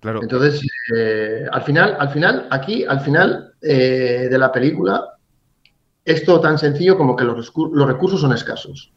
Claro. 0.00 0.20
Entonces, 0.20 0.60
eh, 0.94 1.46
al 1.50 1.62
final, 1.62 1.96
al 1.98 2.10
final, 2.10 2.48
aquí, 2.50 2.84
al 2.84 3.00
final 3.00 3.54
de 3.60 4.36
la 4.36 4.52
película, 4.52 5.14
es 6.04 6.24
todo 6.24 6.40
tan 6.40 6.58
sencillo 6.58 6.98
como 6.98 7.16
que 7.16 7.24
los, 7.24 7.52
los 7.72 7.86
recursos 7.86 8.20
son 8.20 8.32
escasos. 8.32 8.92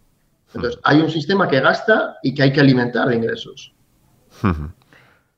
Entonces, 0.53 0.79
hay 0.83 0.99
un 0.99 1.09
sistema 1.09 1.47
que 1.47 1.61
gasta 1.61 2.17
y 2.23 2.33
que 2.33 2.43
hay 2.43 2.51
que 2.51 2.59
alimentar 2.59 3.07
de 3.07 3.15
ingresos. 3.15 3.73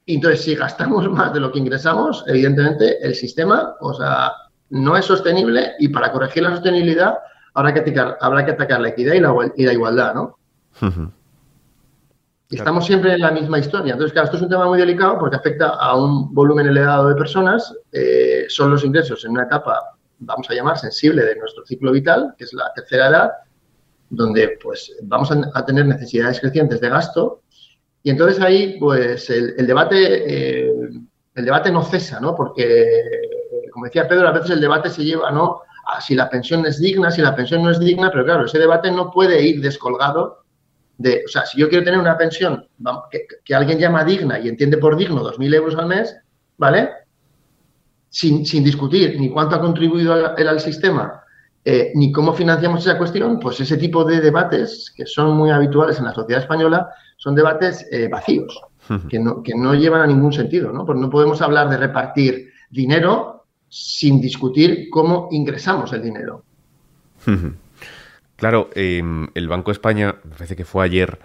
Y 0.05 0.15
entonces, 0.15 0.41
si 0.41 0.55
gastamos 0.55 1.07
más 1.11 1.33
de 1.33 1.41
lo 1.41 1.51
que 1.51 1.59
ingresamos, 1.59 2.23
evidentemente 2.27 3.05
el 3.05 3.13
sistema, 3.13 3.75
o 3.81 3.93
sea, 3.93 4.31
no 4.69 4.95
es 4.95 5.05
sostenible 5.05 5.73
y 5.79 5.89
para 5.89 6.11
corregir 6.11 6.43
la 6.43 6.51
sostenibilidad 6.51 7.19
habrá 7.59 7.73
que 7.73 7.79
atacar, 7.81 8.17
habrá 8.21 8.45
que 8.45 8.51
atacar 8.51 8.79
la 8.79 8.89
equidad 8.89 9.13
y 9.13 9.63
la, 9.63 9.73
igualdad, 9.73 10.13
¿no? 10.13 10.37
Estamos 12.49 12.85
siempre 12.85 13.13
en 13.13 13.21
la 13.21 13.31
misma 13.31 13.59
historia. 13.59 13.93
Entonces, 13.93 14.13
claro, 14.13 14.25
esto 14.25 14.37
es 14.37 14.43
un 14.43 14.49
tema 14.49 14.65
muy 14.65 14.79
delicado 14.79 15.19
porque 15.19 15.35
afecta 15.35 15.69
a 15.69 15.95
un 15.95 16.33
volumen 16.33 16.67
elevado 16.67 17.09
de 17.09 17.15
personas. 17.15 17.75
Eh, 17.91 18.45
son 18.47 18.71
los 18.71 18.83
ingresos 18.83 19.23
en 19.25 19.31
una 19.31 19.43
etapa, 19.43 19.77
vamos 20.19 20.49
a 20.49 20.53
llamar, 20.53 20.77
sensible 20.77 21.23
de 21.23 21.35
nuestro 21.35 21.65
ciclo 21.65 21.91
vital, 21.91 22.33
que 22.37 22.45
es 22.45 22.53
la 22.53 22.71
tercera 22.73 23.09
edad, 23.09 23.31
donde 24.09 24.57
pues 24.61 24.95
vamos 25.03 25.29
a, 25.31 25.65
tener 25.65 25.85
necesidades 25.85 26.39
crecientes 26.39 26.79
de 26.79 26.89
gasto. 26.89 27.41
Y 28.01 28.09
entonces 28.09 28.41
ahí, 28.41 28.77
pues, 28.79 29.29
el, 29.29 29.67
debate, 29.67 30.67
eh, 30.67 30.71
el 31.35 31.45
debate 31.45 31.71
no 31.71 31.83
cesa, 31.83 32.19
¿no? 32.21 32.33
Porque, 32.35 33.01
como 33.73 33.85
decía 33.85 34.07
Pedro, 34.07 34.29
a 34.29 34.31
veces 34.31 34.51
el 34.51 34.61
debate 34.61 34.89
se 34.89 35.03
lleva, 35.03 35.29
¿no? 35.29 35.61
A 35.85 36.01
si 36.01 36.15
la 36.15 36.29
pensión 36.29 36.65
es 36.65 36.79
digna, 36.79 37.11
si 37.11 37.21
la 37.21 37.35
pensión 37.35 37.63
no 37.63 37.71
es 37.71 37.79
digna, 37.79 38.11
pero 38.11 38.25
claro, 38.25 38.45
ese 38.45 38.59
debate 38.59 38.91
no 38.91 39.11
puede 39.11 39.41
ir 39.41 39.61
descolgado 39.61 40.43
de, 40.99 41.23
o 41.25 41.29
sea, 41.29 41.45
si 41.45 41.57
yo 41.57 41.69
quiero 41.69 41.85
tener 41.85 41.99
una 41.99 42.17
pensión 42.17 42.67
que, 43.45 43.55
alguien 43.55 43.79
llama 43.79 44.03
digna 44.03 44.37
y 44.37 44.49
entiende 44.49 44.77
por 44.77 44.97
digno 44.97 45.23
2.000 45.23 45.55
euros 45.55 45.75
al 45.75 45.87
mes, 45.87 46.15
¿vale? 46.57 46.89
Sin, 48.09 48.43
discutir 48.43 49.17
ni 49.19 49.29
cuánto 49.29 49.55
ha 49.55 49.61
contribuido 49.61 50.35
él 50.35 50.47
al 50.47 50.59
sistema, 50.59 51.23
eh, 51.63 51.93
ni 51.95 52.11
cómo 52.11 52.33
financiamos 52.33 52.85
esa 52.85 52.97
cuestión, 52.97 53.39
pues 53.39 53.59
ese 53.61 53.77
tipo 53.77 54.03
de 54.03 54.19
debates 54.19 54.91
que 54.95 55.05
son 55.05 55.37
muy 55.37 55.51
habituales 55.51 55.97
en 55.99 56.05
la 56.05 56.13
sociedad 56.13 56.41
española 56.41 56.89
son 57.15 57.33
debates 57.33 57.87
eh, 57.91 58.09
vacíos, 58.09 58.59
que 59.07 59.19
no, 59.19 59.41
que 59.41 59.53
no 59.55 59.75
llevan 59.75 60.01
a 60.01 60.07
ningún 60.07 60.33
sentido, 60.33 60.73
¿no? 60.73 60.85
Porque 60.85 61.01
no 61.01 61.09
podemos 61.09 61.41
hablar 61.41 61.69
de 61.69 61.77
repartir 61.77 62.49
dinero 62.69 63.38
sin 63.69 64.19
discutir 64.19 64.89
cómo 64.89 65.29
ingresamos 65.31 65.93
el 65.93 66.03
dinero. 66.03 66.43
Claro, 68.35 68.69
em, 68.73 69.27
el 69.35 69.47
Banco 69.47 69.71
de 69.71 69.73
España, 69.73 70.15
me 70.23 70.31
parece 70.31 70.55
que 70.55 70.65
fue 70.65 70.85
ayer, 70.85 71.19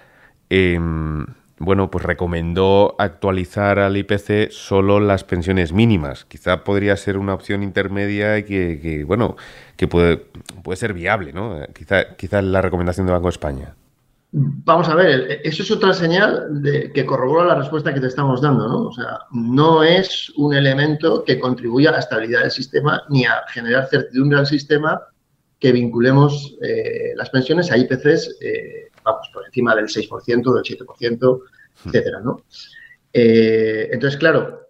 em, 0.50 1.26
bueno, 1.58 1.90
pues 1.90 2.04
recomendó 2.04 2.96
actualizar 2.98 3.78
al 3.78 3.96
IPC 3.96 4.50
solo 4.50 4.98
las 5.00 5.22
pensiones 5.24 5.72
mínimas. 5.72 6.24
Quizá 6.24 6.64
podría 6.64 6.96
ser 6.96 7.16
una 7.16 7.32
opción 7.34 7.62
intermedia 7.62 8.38
y 8.38 8.42
que, 8.42 9.04
bueno, 9.06 9.36
que 9.76 9.86
puede, 9.86 10.16
puede 10.62 10.76
ser 10.76 10.92
viable, 10.92 11.32
¿no? 11.32 11.60
Quizá, 11.72 12.16
quizá 12.16 12.42
la 12.42 12.60
recomendación 12.60 13.06
del 13.06 13.14
Banco 13.14 13.28
de 13.28 13.32
España. 13.32 13.74
Vamos 14.36 14.88
a 14.88 14.96
ver, 14.96 15.40
eso 15.44 15.62
es 15.62 15.70
otra 15.70 15.94
señal 15.94 16.60
de 16.60 16.90
que 16.90 17.06
corrobora 17.06 17.44
la 17.46 17.54
respuesta 17.54 17.94
que 17.94 18.00
te 18.00 18.08
estamos 18.08 18.42
dando, 18.42 18.66
¿no? 18.66 18.88
O 18.88 18.92
sea, 18.92 19.20
no 19.30 19.84
es 19.84 20.28
un 20.30 20.52
elemento 20.54 21.22
que 21.22 21.38
contribuya 21.38 21.90
a 21.90 21.92
la 21.92 21.98
estabilidad 22.00 22.40
del 22.40 22.50
sistema 22.50 23.04
ni 23.10 23.24
a 23.26 23.44
generar 23.46 23.88
certidumbre 23.88 24.40
al 24.40 24.46
sistema 24.48 25.00
que 25.60 25.70
vinculemos 25.70 26.56
eh, 26.60 27.12
las 27.14 27.30
pensiones 27.30 27.70
a 27.70 27.76
IPCs, 27.76 28.38
eh, 28.40 28.88
vamos, 29.04 29.30
por 29.32 29.46
encima 29.46 29.76
del 29.76 29.84
6%, 29.84 30.08
del 30.26 30.78
7%, 30.78 31.40
etcétera, 31.86 32.18
¿no? 32.18 32.42
Eh, 33.12 33.88
entonces, 33.92 34.18
claro, 34.18 34.62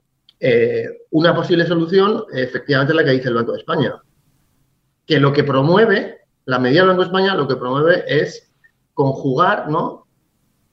una 1.13 1.35
posible 1.35 1.65
solución, 1.67 2.25
efectivamente, 2.35 2.93
es 2.93 2.97
la 2.97 3.05
que 3.05 3.13
dice 3.13 3.29
el 3.29 3.35
Banco 3.35 3.53
de 3.53 3.61
España, 3.61 3.95
que 5.07 5.19
lo 5.19 5.33
que 5.33 5.43
promueve, 5.43 6.19
la 6.45 6.59
medida 6.59 6.81
del 6.81 6.89
Banco 6.89 7.01
de 7.01 7.07
España, 7.07 7.35
lo 7.35 7.49
que 7.49 7.57
promueve 7.57 8.05
es 8.07 8.44
conjugar, 8.95 9.69
¿no? 9.69 10.03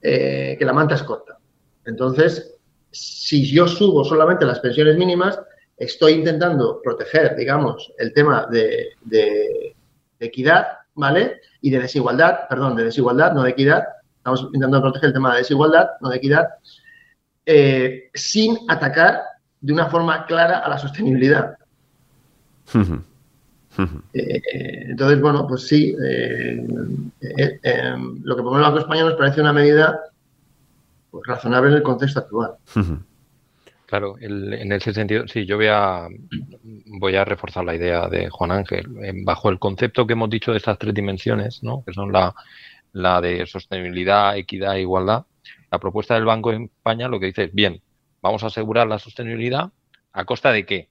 que 0.00 0.58
la 0.60 0.72
manta 0.72 0.96
es 0.96 1.02
corta. 1.04 1.38
Entonces, 1.84 2.56
si 2.90 3.48
yo 3.48 3.68
subo 3.68 4.04
solamente 4.04 4.44
las 4.44 4.58
pensiones 4.58 4.96
mínimas, 4.96 5.40
estoy 5.76 6.14
intentando 6.14 6.80
proteger, 6.82 7.36
digamos, 7.36 7.92
el 7.98 8.12
tema 8.12 8.48
de, 8.50 8.88
de 9.04 9.76
equidad, 10.26 10.66
¿vale? 10.94 11.40
Y 11.60 11.70
de 11.70 11.80
desigualdad, 11.80 12.48
perdón, 12.48 12.76
de 12.76 12.84
desigualdad, 12.84 13.32
no 13.32 13.42
de 13.42 13.50
equidad. 13.50 13.84
Estamos 14.16 14.42
intentando 14.52 14.80
proteger 14.80 15.08
el 15.08 15.14
tema 15.14 15.32
de 15.32 15.38
desigualdad, 15.38 15.90
no 16.00 16.08
de 16.08 16.16
equidad, 16.16 16.48
eh, 17.46 18.10
sin 18.14 18.58
atacar 18.68 19.22
de 19.60 19.72
una 19.72 19.86
forma 19.86 20.26
clara 20.26 20.58
a 20.58 20.68
la 20.68 20.78
sostenibilidad. 20.78 21.56
Eh, 24.12 24.42
entonces, 24.90 25.20
bueno, 25.20 25.46
pues 25.46 25.66
sí, 25.66 25.94
eh, 26.04 26.66
lo 28.22 28.36
que 28.36 28.42
propone 28.42 28.58
el 28.58 28.62
Banco 28.64 28.78
Español 28.78 29.08
nos 29.08 29.18
parece 29.18 29.40
una 29.40 29.52
medida 29.52 30.00
pues, 31.10 31.24
razonable 31.26 31.70
en 31.70 31.76
el 31.76 31.82
contexto 31.82 32.20
actual. 32.20 32.52
Claro, 33.86 34.16
en 34.20 34.72
ese 34.72 34.94
sentido, 34.94 35.28
sí, 35.28 35.44
yo 35.44 35.56
voy 35.56 35.66
a, 35.68 36.08
voy 36.98 37.16
a 37.16 37.26
reforzar 37.26 37.64
la 37.64 37.74
idea 37.74 38.08
de 38.08 38.30
Juan 38.30 38.50
Ángel. 38.50 38.86
Bajo 39.24 39.50
el 39.50 39.58
concepto 39.58 40.06
que 40.06 40.14
hemos 40.14 40.30
dicho 40.30 40.50
de 40.50 40.56
estas 40.58 40.78
tres 40.78 40.94
dimensiones, 40.94 41.62
¿no? 41.62 41.84
que 41.84 41.92
son 41.92 42.10
la, 42.10 42.34
la 42.92 43.20
de 43.20 43.46
sostenibilidad, 43.46 44.36
equidad 44.36 44.76
e 44.76 44.82
igualdad, 44.82 45.24
la 45.70 45.78
propuesta 45.78 46.14
del 46.14 46.24
Banco 46.24 46.50
de 46.50 46.64
España 46.64 47.08
lo 47.08 47.18
que 47.18 47.26
dice 47.26 47.44
es, 47.44 47.54
bien, 47.54 47.82
vamos 48.20 48.44
a 48.44 48.48
asegurar 48.48 48.86
la 48.86 48.98
sostenibilidad 48.98 49.72
a 50.12 50.24
costa 50.24 50.52
de 50.52 50.66
qué? 50.66 50.88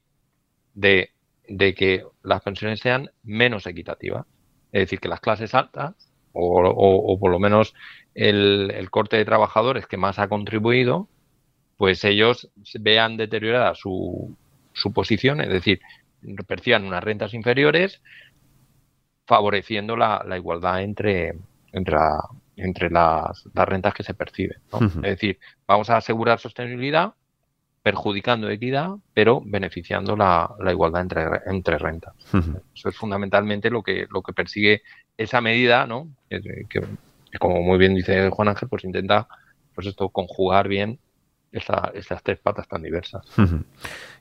De, 0.73 1.11
de 1.51 1.73
que 1.75 2.03
las 2.23 2.41
pensiones 2.41 2.79
sean 2.79 3.11
menos 3.23 3.67
equitativas. 3.67 4.25
Es 4.71 4.81
decir, 4.81 4.99
que 4.99 5.09
las 5.09 5.19
clases 5.19 5.53
altas, 5.53 5.95
o, 6.33 6.61
o, 6.63 7.19
por 7.19 7.29
lo 7.29 7.39
menos 7.39 7.73
el, 8.15 8.71
el 8.73 8.89
corte 8.89 9.17
de 9.17 9.25
trabajadores 9.25 9.85
que 9.85 9.97
más 9.97 10.17
ha 10.17 10.29
contribuido, 10.29 11.09
pues 11.77 12.03
ellos 12.05 12.49
vean 12.79 13.17
deteriorada 13.17 13.75
su, 13.75 14.35
su 14.73 14.93
posición, 14.93 15.41
es 15.41 15.49
decir, 15.49 15.81
perciban 16.47 16.85
unas 16.85 17.03
rentas 17.03 17.33
inferiores, 17.33 18.01
favoreciendo 19.25 19.97
la, 19.97 20.23
igualdad 20.37 20.81
entre, 20.81 21.33
entre, 21.71 21.97
entre 22.55 22.89
las, 22.89 23.43
rentas 23.53 23.93
que 23.93 24.03
se 24.03 24.13
perciben. 24.13 24.59
Es 24.79 25.01
decir, 25.01 25.39
vamos 25.67 25.89
a 25.89 25.97
asegurar 25.97 26.39
sostenibilidad, 26.39 27.13
perjudicando 27.83 28.49
equidad, 28.49 28.91
pero 29.13 29.41
beneficiando 29.43 30.15
la, 30.15 30.55
igualdad 30.69 31.01
entre, 31.01 31.23
entre 31.47 31.77
rentas. 31.77 32.13
Eso 32.75 32.89
es 32.89 32.95
fundamentalmente 32.95 33.69
lo 33.69 33.81
que, 33.81 34.07
lo 34.09 34.21
que 34.21 34.33
persigue 34.33 34.83
esa 35.17 35.41
medida, 35.41 35.87
¿no? 35.87 36.09
Que, 36.29 36.65
como 37.39 37.61
muy 37.61 37.77
bien 37.77 37.95
dice 37.95 38.29
Juan 38.29 38.49
Ángel, 38.49 38.69
pues 38.69 38.83
intenta 38.83 39.27
pues 39.73 39.87
esto 39.87 40.09
conjugar 40.09 40.67
bien 40.67 40.99
esas 41.51 42.23
tres 42.23 42.39
patas 42.39 42.67
tan 42.67 42.81
diversas. 42.81 43.25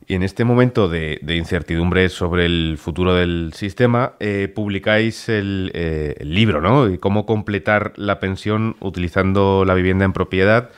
Y 0.07 0.14
en 0.14 0.23
este 0.23 0.45
momento 0.45 0.88
de, 0.88 1.21
incertidumbre 1.29 2.09
sobre 2.09 2.47
el 2.47 2.76
futuro 2.79 3.14
del 3.14 3.52
sistema, 3.55 4.14
eh, 4.19 4.50
publicáis 4.52 5.29
eh, 5.29 6.17
el, 6.19 6.35
libro, 6.35 6.61
¿no? 6.61 6.88
Y 6.88 6.99
cómo 6.99 7.26
completar 7.26 7.93
la 7.97 8.19
pensión 8.19 8.76
utilizando 8.81 9.64
la 9.64 9.75
vivienda 9.75 10.05
en 10.05 10.12
propiedad. 10.12 10.71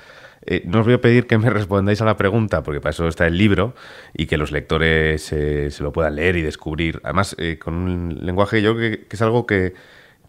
Eh, 0.45 0.63
no 0.67 0.81
os 0.81 0.85
voy 0.85 0.95
a 0.95 1.01
pedir 1.01 1.27
que 1.27 1.39
me 1.39 1.51
respondáis 1.51 2.01
a 2.01 2.05
la 2.05 2.17
pregunta, 2.17 2.63
porque 2.63 2.81
para 2.81 2.91
eso 2.91 3.09
está 3.09 3.27
el 3.27 3.39
libro 3.39 3.75
y 4.15 4.27
que 4.27 4.37
los 4.37 4.53
lectores 4.53 5.23
se 5.23 5.71
lo 5.81 5.93
puedan 5.93 6.17
leer 6.17 6.37
y 6.37 6.43
descubrir. 6.43 7.01
Además, 7.05 7.37
con 7.61 7.75
un 7.75 8.19
lenguaje 8.23 8.63
yo 8.63 8.77
que, 8.77 9.07
que 9.09 9.17
es 9.17 9.23
algo 9.23 9.47
que, 9.47 9.75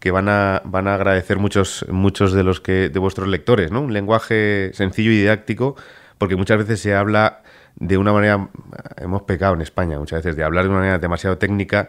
que 0.04 0.10
van 0.10 0.28
a, 0.28 0.60
van 0.66 0.86
a 0.86 0.96
agradecer 0.96 1.38
muchos, 1.38 1.86
muchos 1.88 2.34
de 2.34 2.44
los 2.44 2.60
que 2.60 2.90
de 2.90 2.98
vuestros 2.98 3.26
lectores, 3.26 3.72
¿no? 3.72 3.80
Un 3.80 3.94
lenguaje 3.94 4.70
sencillo 4.74 5.10
y 5.10 5.16
didáctico 5.16 5.76
porque 6.18 6.36
muchas 6.36 6.58
veces 6.58 6.80
se 6.80 6.94
habla 6.94 7.42
de 7.76 7.96
una 7.96 8.12
manera, 8.12 8.50
hemos 8.98 9.22
pecado 9.22 9.54
en 9.54 9.62
España 9.62 9.98
muchas 9.98 10.22
veces, 10.22 10.36
de 10.36 10.44
hablar 10.44 10.64
de 10.64 10.70
una 10.70 10.80
manera 10.80 10.98
demasiado 10.98 11.38
técnica 11.38 11.88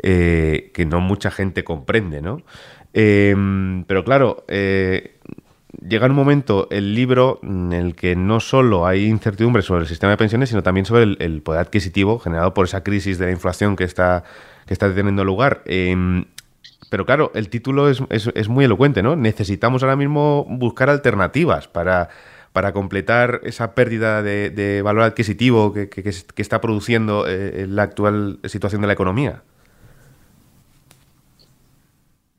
eh, 0.00 0.70
que 0.72 0.86
no 0.86 1.00
mucha 1.00 1.32
gente 1.32 1.64
comprende, 1.64 2.22
¿no? 2.22 2.42
Pero 2.92 4.04
claro, 4.04 4.44
eh, 4.46 5.18
llega 5.86 6.06
un 6.06 6.14
momento 6.14 6.68
el 6.70 6.94
libro 6.94 7.40
en 7.42 7.72
el 7.72 7.94
que 7.94 8.16
no 8.16 8.40
solo 8.40 8.86
hay 8.86 9.06
incertidumbre 9.06 9.62
sobre 9.62 9.82
el 9.82 9.88
sistema 9.88 10.10
de 10.10 10.16
pensiones, 10.16 10.48
sino 10.48 10.62
también 10.62 10.86
sobre 10.86 11.02
el, 11.02 11.42
poder 11.42 11.60
adquisitivo 11.60 12.18
generado 12.18 12.54
por 12.54 12.66
esa 12.66 12.82
crisis 12.82 13.18
de 13.18 13.26
la 13.26 13.32
inflación 13.32 13.76
que 13.76 13.84
está, 13.84 14.24
que 14.66 14.74
está 14.74 14.92
teniendo 14.94 15.24
lugar. 15.24 15.62
Em, 15.66 16.24
pero 16.90 17.04
claro, 17.04 17.30
el 17.34 17.48
título 17.48 17.88
es, 17.88 18.02
es, 18.10 18.48
muy 18.48 18.64
elocuente, 18.64 19.02
¿no? 19.02 19.14
Necesitamos 19.16 19.82
ahora 19.82 19.96
mismo 19.96 20.46
buscar 20.48 20.88
alternativas 20.88 21.68
para 21.68 22.08
para 22.52 22.72
completar 22.72 23.40
esa 23.44 23.74
pérdida 23.74 24.20
de, 24.20 24.82
valor 24.82 25.04
adquisitivo 25.04 25.72
que, 25.72 25.88
está 26.36 26.60
produciendo 26.60 27.24
eh, 27.28 27.66
la 27.68 27.84
actual 27.84 28.40
situación 28.44 28.80
de 28.80 28.88
la 28.88 28.94
economía? 28.94 29.42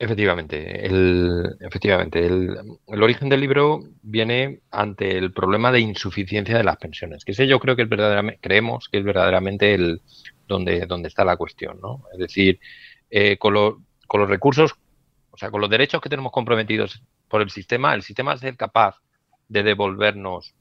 Efectivamente, 0.01 0.85
el, 0.85 1.57
efectivamente 1.59 2.25
el, 2.25 2.57
origen 2.87 3.27
del 3.27 3.41
libro 3.41 3.81
viene 4.01 4.61
ante 4.71 5.17
el 5.17 5.33
problema 5.33 5.73
de 5.73 5.81
insuficiencia 5.81 6.57
de 6.57 6.63
las 6.63 6.77
pensiones, 6.77 7.25
que 7.25 7.33
ese 7.33 7.47
yo 7.47 7.59
creo 7.59 7.75
que 7.75 7.81
es 7.81 7.89
verdaderamente, 7.89 8.39
creemos 8.41 8.87
que 8.87 8.99
es 8.99 9.03
verdaderamente 9.03 9.73
el 9.73 10.01
donde, 10.47 10.85
donde 10.85 11.09
está 11.09 11.25
la 11.25 11.35
cuestión, 11.35 11.81
¿no? 11.81 12.05
Es 12.13 12.19
decir, 12.19 12.61
eh, 13.09 13.37
con, 13.37 13.53
con 14.07 14.21
los 14.21 14.29
recursos, 14.29 14.73
o 15.31 15.37
sea, 15.37 15.51
con 15.51 15.59
los 15.59 15.69
derechos 15.69 15.99
que 15.99 16.07
tenemos 16.07 16.31
comprometidos 16.31 17.03
por 17.27 17.41
el 17.41 17.49
sistema, 17.49 17.93
el 17.93 18.01
sistema 18.01 18.35
es 18.35 18.55
capaz 18.55 19.01
de 19.49 19.63
devolvernos 19.63 20.53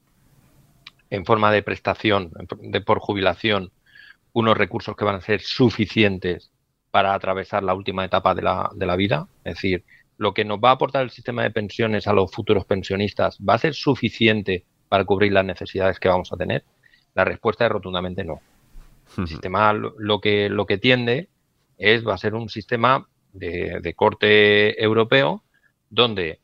en 1.11 1.25
forma 1.25 1.53
de 1.53 1.63
prestación, 1.63 2.33
de 2.61 2.81
por 2.81 2.99
jubilación, 2.99 3.71
unos 4.33 4.59
recursos 4.59 4.97
que 4.97 5.05
van 5.05 5.15
a 5.15 5.21
ser 5.21 5.43
suficientes 5.43 6.51
para 6.99 7.15
atravesar 7.15 7.63
la 7.63 7.75
última 7.75 8.05
etapa 8.05 8.35
de 8.35 8.43
la, 8.43 8.73
de 8.75 8.85
la 8.85 8.97
vida. 8.97 9.29
Es 9.45 9.55
decir, 9.55 9.85
lo 10.17 10.35
que 10.35 10.45
nos 10.45 10.59
va 10.59 10.71
a 10.71 10.73
aportar 10.73 11.05
el 11.05 11.11
sistema 11.11 11.45
de 11.45 11.53
pensiones 11.53 12.09
a 12.09 12.13
los 12.13 12.33
futuros 12.33 12.65
pensionistas 12.65 13.39
va 13.39 13.55
a 13.55 13.59
ser 13.59 13.75
suficiente 13.75 14.65
para 14.89 15.05
cubrir 15.05 15.33
las 15.33 15.45
necesidades 15.45 16.01
que 16.01 16.09
vamos 16.09 16.33
a 16.33 16.37
tener. 16.37 16.65
La 17.15 17.25
respuesta 17.25 17.67
es 17.67 17.71
rotundamente 17.71 18.25
no. 18.25 18.41
El 19.17 19.29
sistema 19.29 19.73
lo 19.73 20.21
que, 20.21 20.49
lo 20.49 20.67
que 20.67 20.79
tiende 20.79 21.29
es, 21.77 22.05
va 22.05 22.15
a 22.15 22.19
ser 22.19 22.35
un 22.35 22.49
sistema 22.49 23.07
de, 23.33 23.95
corte 23.95 24.83
europeo 24.83 25.45
donde 25.91 26.41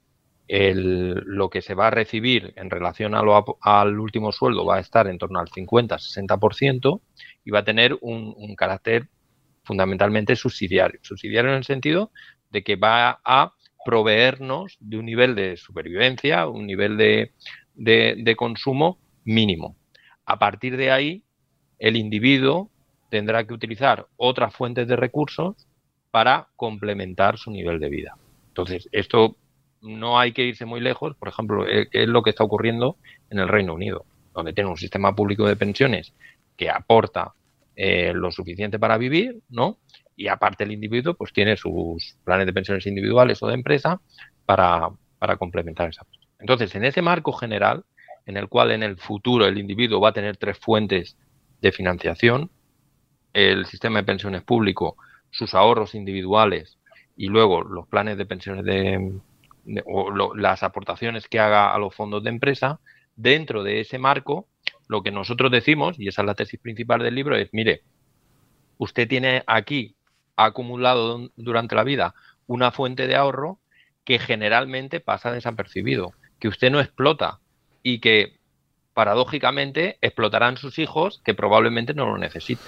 el, 0.47 1.15
lo 1.15 1.51
que 1.51 1.63
se 1.63 1.75
va 1.75 1.89
a 1.89 1.91
recibir 1.91 2.53
en 2.55 2.71
relación 2.71 3.17
a 3.17 3.23
lo, 3.23 3.59
al 3.61 3.99
último 3.99 4.31
sueldo 4.31 4.65
va 4.65 4.77
a 4.77 4.81
estar 4.81 5.09
en 5.09 5.19
torno 5.19 5.41
al 5.41 5.49
50-60% 5.49 7.01
y 7.45 7.51
va 7.51 7.59
a 7.59 7.65
tener 7.65 7.99
un, 8.01 8.33
un 8.37 8.55
carácter 8.55 9.09
fundamentalmente 9.65 10.37
subsidiario. 10.37 11.01
Subsidiario 11.03 11.51
en 11.51 11.59
el 11.59 11.65
sentido 11.65 12.11
de 12.51 12.63
que 12.63 12.77
va 12.77 13.21
a 13.25 13.53
proveernos 13.85 14.77
de 14.81 14.99
un 14.99 15.07
nivel 15.07 15.35
de 15.35 15.57
supervivencia, 15.57 16.49
un 16.49 16.67
nivel 16.67 16.97
de, 16.97 17.33
de, 17.75 18.37
consumo 18.37 18.99
mínimo. 19.25 19.77
A 20.25 20.39
partir 20.39 20.77
de 20.77 20.91
ahí, 20.91 21.23
el 21.79 21.97
individuo 21.97 22.71
tendrá 23.11 23.47
que 23.47 23.53
utilizar 23.53 24.07
otras 24.17 24.55
fuentes 24.55 24.89
de 24.89 24.97
recursos 24.97 25.55
para 26.11 26.49
complementar 26.57 27.37
su 27.37 27.51
nivel 27.51 27.79
de 27.79 27.89
vida. 27.89 28.17
Entonces, 28.49 28.89
esto 28.93 29.37
no 29.83 30.19
hay 30.19 30.33
que 30.33 30.45
irse 30.45 30.65
muy 30.65 30.81
lejos, 30.81 31.15
por 31.17 31.29
ejemplo, 31.29 31.67
eh, 31.69 31.89
es 31.93 32.09
lo 32.09 32.23
que 32.23 32.31
está 32.31 32.45
ocurriendo 32.45 32.97
en 33.29 33.39
el 33.39 33.49
Reino 33.49 33.75
Unido, 33.75 34.07
donde 34.33 34.55
tiene 34.55 34.71
un 34.71 34.79
sistema 34.79 35.15
público 35.15 35.47
de 35.47 35.57
pensiones 35.57 36.15
que 36.57 36.71
aporta 36.71 37.35
eh, 37.77 38.13
lo 38.15 38.31
suficiente 38.31 38.79
para 38.79 38.99
vivir, 38.99 39.41
¿no? 39.49 39.79
Y 40.17 40.29
aparte 40.29 40.65
el 40.65 40.73
individuo 40.73 41.15
pues 41.15 41.33
tiene 41.33 41.57
sus 41.57 42.17
planes 42.25 42.47
de 42.47 42.53
pensiones 42.53 42.87
individuales 42.87 43.43
o 43.43 43.49
de 43.49 43.55
empresa 43.55 44.01
para, 44.47 44.91
para 45.19 45.37
complementar 45.37 45.89
esa. 45.89 46.07
Entonces, 46.39 46.75
en 46.75 46.85
ese 46.85 47.03
marco 47.03 47.33
general, 47.33 47.85
en 48.27 48.37
el 48.37 48.49
cual 48.49 48.71
en 48.71 48.83
el 48.83 48.97
futuro 48.97 49.47
el 49.47 49.59
individuo 49.59 50.01
va 50.01 50.11
a 50.11 50.13
tener 50.13 50.37
tres 50.37 50.59
fuentes 50.59 51.17
de 51.61 51.73
financiación, 51.73 52.51
el 53.33 53.67
sistema 53.67 53.99
de 53.99 54.05
pensiones 54.05 54.43
público, 54.43 54.97
sus 55.31 55.55
ahorros 55.55 55.95
individuales 55.95 56.79
y 57.17 57.27
luego 57.27 57.63
los 57.63 57.89
planes 57.89 58.17
de 58.17 58.27
pensiones 58.27 58.65
de, 58.65 59.19
o 59.87 60.35
las 60.37 60.63
aportaciones 60.63 61.29
que 61.29 61.41
haga 61.41 61.75
a 61.75 61.79
los 61.79 61.95
fondos 61.95 62.23
de 62.23 62.31
empresa, 62.31 62.81
dentro 63.17 63.63
de 63.63 63.81
ese 63.81 63.99
marco 63.99 64.49
lo 64.89 65.03
que 65.03 65.11
nosotros 65.11 65.51
decimos, 65.51 65.99
y 65.99 66.09
esa 66.09 66.23
es 66.23 66.27
la 66.27 66.35
tesis 66.35 66.61
principal 66.61 67.03
del 67.03 67.15
libro, 67.15 67.37
es, 67.37 67.49
mire, 67.53 67.83
usted 68.79 69.09
tiene 69.09 69.43
aquí 69.47 69.95
acumulado 70.37 71.31
durante 71.37 71.75
la 71.75 71.85
vida 71.85 72.15
una 72.47 72.71
fuente 72.71 73.07
de 73.07 73.17
ahorro 73.17 73.59
que 74.05 74.19
generalmente 74.19 75.01
pasa 75.01 75.33
desapercibido, 75.33 76.13
que 76.39 76.49
usted 76.49 76.71
no 76.71 76.81
explota 76.81 77.41
y 77.83 78.01
que 78.01 78.39
paradójicamente 78.93 79.99
explotarán 80.01 80.57
sus 80.57 80.79
hijos 80.79 81.21
que 81.25 81.35
probablemente 81.35 81.95
no 81.95 82.07
lo 82.07 82.19
necesiten. 82.19 82.67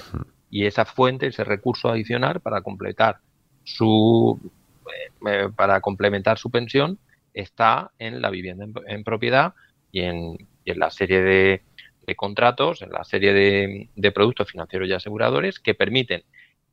Y 0.51 0.67
esa 0.67 0.85
fuente, 0.85 1.27
ese 1.27 1.45
recurso 1.45 1.89
adicional 1.89 2.41
para 2.41 2.63
completar 2.63 3.19
su 3.65 4.41
eh, 4.87 5.29
eh, 5.29 5.49
para 5.55 5.81
complementar 5.81 6.39
su 6.39 6.51
pensión 6.51 6.99
está 7.35 7.91
en 7.99 8.23
la 8.23 8.31
vivienda 8.31 8.67
en, 8.87 9.05
propiedad 9.05 9.55
y 9.93 10.01
en 10.01 10.39
la 10.65 10.91
serie 10.91 11.23
de, 11.23 11.63
de 12.07 12.15
contratos, 12.15 12.83
en 12.83 12.91
la 12.91 13.05
serie 13.05 13.33
de, 13.33 14.13
productos 14.13 14.51
financieros 14.51 14.89
y 14.89 14.93
aseguradores 14.93 15.59
que 15.59 15.75
permiten 15.75 16.23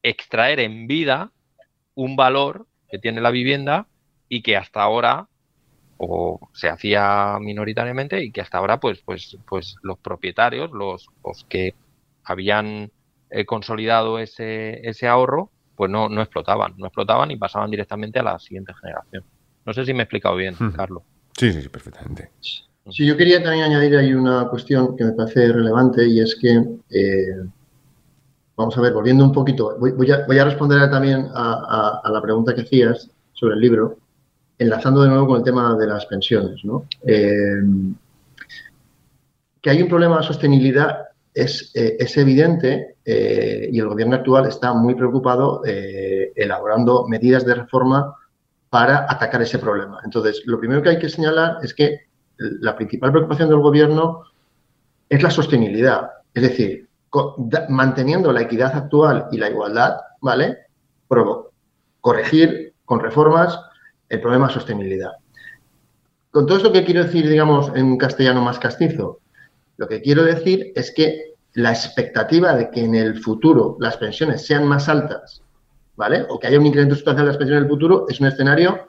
extraer 0.03 0.59
en 0.59 0.87
vida 0.87 1.31
un 1.95 2.15
valor 2.15 2.67
que 2.89 2.99
tiene 2.99 3.21
la 3.21 3.31
vivienda 3.31 3.87
y 4.29 4.43
que 4.43 4.55
hasta 4.55 4.81
ahora 4.81 5.27
o 5.97 6.49
se 6.53 6.69
hacía 6.69 7.37
minoritariamente 7.39 8.23
y 8.23 8.31
que 8.31 8.41
hasta 8.41 8.57
ahora 8.57 8.79
pues 8.79 9.01
pues 9.01 9.37
pues 9.47 9.75
los 9.83 9.99
propietarios 9.99 10.71
los, 10.71 11.07
los 11.23 11.45
que 11.45 11.75
habían 12.23 12.91
eh, 13.29 13.45
consolidado 13.45 14.19
ese, 14.19 14.87
ese 14.87 15.07
ahorro 15.07 15.51
pues 15.75 15.89
no, 15.89 16.09
no 16.09 16.21
explotaban 16.21 16.73
no 16.77 16.87
explotaban 16.87 17.31
y 17.31 17.37
pasaban 17.37 17.71
directamente 17.71 18.19
a 18.19 18.23
la 18.23 18.39
siguiente 18.39 18.73
generación. 18.73 19.23
No 19.65 19.73
sé 19.73 19.85
si 19.85 19.93
me 19.93 19.99
he 19.99 20.03
explicado 20.03 20.35
bien 20.35 20.55
Carlos. 20.75 21.03
Sí 21.37 21.51
sí 21.53 21.69
perfectamente 21.69 22.31
Sí, 22.89 23.05
yo 23.05 23.15
quería 23.15 23.41
también 23.41 23.63
añadir 23.63 23.95
ahí 23.95 24.13
una 24.13 24.49
cuestión 24.49 24.97
que 24.97 25.05
me 25.05 25.13
parece 25.13 25.53
relevante 25.53 26.05
y 26.05 26.19
es 26.19 26.35
que, 26.35 26.61
eh, 26.89 27.45
vamos 28.57 28.77
a 28.77 28.81
ver, 28.81 28.91
volviendo 28.91 29.23
un 29.23 29.31
poquito, 29.31 29.77
voy, 29.79 30.11
a, 30.11 30.43
responder 30.43 30.89
también 30.91 31.27
a, 31.33 32.01
la 32.11 32.21
pregunta 32.21 32.53
que 32.53 32.61
hacías 32.61 33.09
sobre 33.31 33.55
el 33.55 33.61
libro, 33.61 33.99
enlazando 34.57 35.01
de 35.01 35.09
nuevo 35.09 35.27
con 35.27 35.37
el 35.37 35.43
tema 35.43 35.77
de 35.77 35.87
las 35.87 36.05
pensiones. 36.07 36.59
¿no? 36.65 36.85
Eh, 37.07 37.61
que 39.61 39.69
hay 39.69 39.81
un 39.81 39.87
problema 39.87 40.17
de 40.17 40.23
sostenibilidad 40.23 41.05
es, 41.33 41.71
eh, 41.75 41.95
es 41.97 42.17
evidente 42.17 42.97
y 43.05 43.79
el 43.79 43.87
gobierno 43.87 44.15
actual 44.15 44.47
está 44.47 44.73
muy 44.73 44.95
preocupado 44.95 45.61
elaborando 45.65 47.05
medidas 47.07 47.45
de 47.45 47.55
reforma 47.55 48.15
para 48.69 49.05
atacar 49.09 49.41
ese 49.41 49.59
problema. 49.59 49.99
Entonces, 50.05 50.41
lo 50.45 50.57
primero 50.57 50.81
que 50.81 50.89
hay 50.89 50.99
que 50.99 51.09
señalar 51.09 51.57
es 51.61 51.73
que 51.73 52.12
la 52.43 52.75
principal 52.75 53.11
preocupación 53.11 53.49
del 53.49 53.59
gobierno 53.59 54.23
es 55.09 55.21
la 55.21 55.29
sostenibilidad. 55.29 56.09
Es 56.33 56.43
decir, 56.43 56.87
manteniendo 57.69 58.31
la 58.31 58.41
equidad 58.41 58.75
actual 58.75 59.27
y 59.31 59.37
la 59.37 59.49
igualdad, 59.49 59.97
¿vale? 60.21 60.57
corregir 62.01 62.73
con 62.85 62.99
reformas 62.99 63.59
el 64.09 64.19
problema 64.19 64.47
de 64.47 64.53
sostenibilidad. 64.53 65.11
Con 66.31 66.47
todo 66.47 66.57
esto 66.57 66.71
que 66.71 66.83
quiero 66.83 67.03
decir, 67.03 67.29
digamos, 67.29 67.71
en 67.75 67.97
castellano 67.97 68.41
más 68.41 68.57
castizo, 68.57 69.19
lo 69.77 69.87
que 69.87 70.01
quiero 70.01 70.23
decir 70.23 70.71
es 70.75 70.91
que 70.91 71.35
la 71.53 71.69
expectativa 71.69 72.55
de 72.55 72.71
que 72.71 72.83
en 72.83 72.95
el 72.95 73.21
futuro 73.21 73.77
las 73.79 73.97
pensiones 73.97 74.43
sean 74.45 74.67
más 74.67 74.89
altas, 74.89 75.43
¿vale? 75.95 76.25
O 76.29 76.39
que 76.39 76.47
haya 76.47 76.59
un 76.59 76.65
incremento 76.65 76.95
sustancial 76.95 77.27
de 77.27 77.31
las 77.31 77.37
pensiones 77.37 77.61
en 77.61 77.65
el 77.65 77.69
futuro 77.69 78.05
es 78.09 78.19
un 78.19 78.27
escenario 78.27 78.87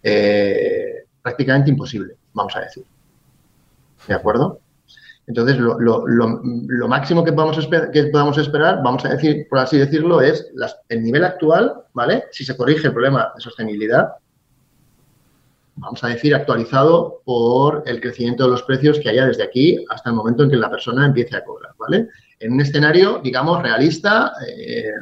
eh, 0.00 1.06
prácticamente 1.20 1.70
imposible 1.70 2.14
vamos 2.34 2.54
a 2.56 2.60
decir. 2.60 2.84
¿De 4.06 4.14
acuerdo? 4.14 4.60
Entonces, 5.26 5.56
lo, 5.58 6.88
máximo 6.88 7.24
que 7.24 7.32
podamos, 7.32 7.56
esperar, 8.38 8.82
vamos 8.82 9.04
a 9.06 9.08
decir, 9.08 9.46
por 9.48 9.58
así 9.58 9.78
decirlo, 9.78 10.20
es 10.20 10.50
el 10.90 11.02
nivel 11.02 11.24
actual, 11.24 11.84
¿vale? 11.94 12.24
Si 12.30 12.44
se 12.44 12.56
corrige 12.56 12.88
el 12.88 12.92
problema 12.92 13.32
de 13.34 13.40
sostenibilidad, 13.40 14.16
vamos 15.76 16.04
a 16.04 16.08
decir, 16.08 16.34
actualizado 16.34 17.22
por 17.24 17.84
el 17.86 18.02
crecimiento 18.02 18.44
de 18.44 18.50
los 18.50 18.62
precios 18.64 19.00
que 19.00 19.08
haya 19.08 19.26
desde 19.26 19.44
aquí 19.44 19.82
hasta 19.88 20.10
el 20.10 20.16
momento 20.16 20.42
en 20.42 20.50
que 20.50 20.56
la 20.56 20.70
persona 20.70 21.06
empiece 21.06 21.36
a 21.36 21.44
cobrar, 21.44 21.72
¿vale? 21.78 22.08
En 22.38 22.52
un 22.52 22.60
escenario, 22.60 23.20
digamos, 23.24 23.62
realista 23.62 24.32
eh, 24.46 24.92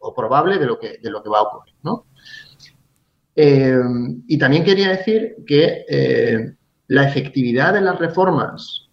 o 0.00 0.14
probable 0.14 0.58
de 0.58 0.66
lo 0.66 0.78
que, 0.78 0.98
de 0.98 1.10
lo 1.10 1.22
que 1.22 1.30
va 1.30 1.38
a 1.38 1.42
ocurrir, 1.42 1.74
¿no? 1.82 2.04
Eh, 3.40 3.72
y 4.26 4.36
también 4.36 4.64
quería 4.64 4.88
decir 4.88 5.36
que 5.46 5.84
eh, 5.88 6.56
la 6.88 7.04
efectividad 7.04 7.72
de 7.72 7.80
las 7.80 7.96
reformas, 7.96 8.88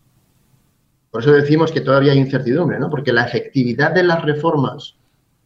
por 1.10 1.24
eso 1.24 1.32
decimos 1.32 1.72
que 1.72 1.82
todavía 1.82 2.12
hay 2.12 2.20
incertidumbre, 2.20 2.78
¿no? 2.78 2.88
porque 2.92 3.12
la 3.12 3.26
efectividad 3.26 3.92
de 3.92 4.04
las 4.04 4.22
reformas 4.22 4.98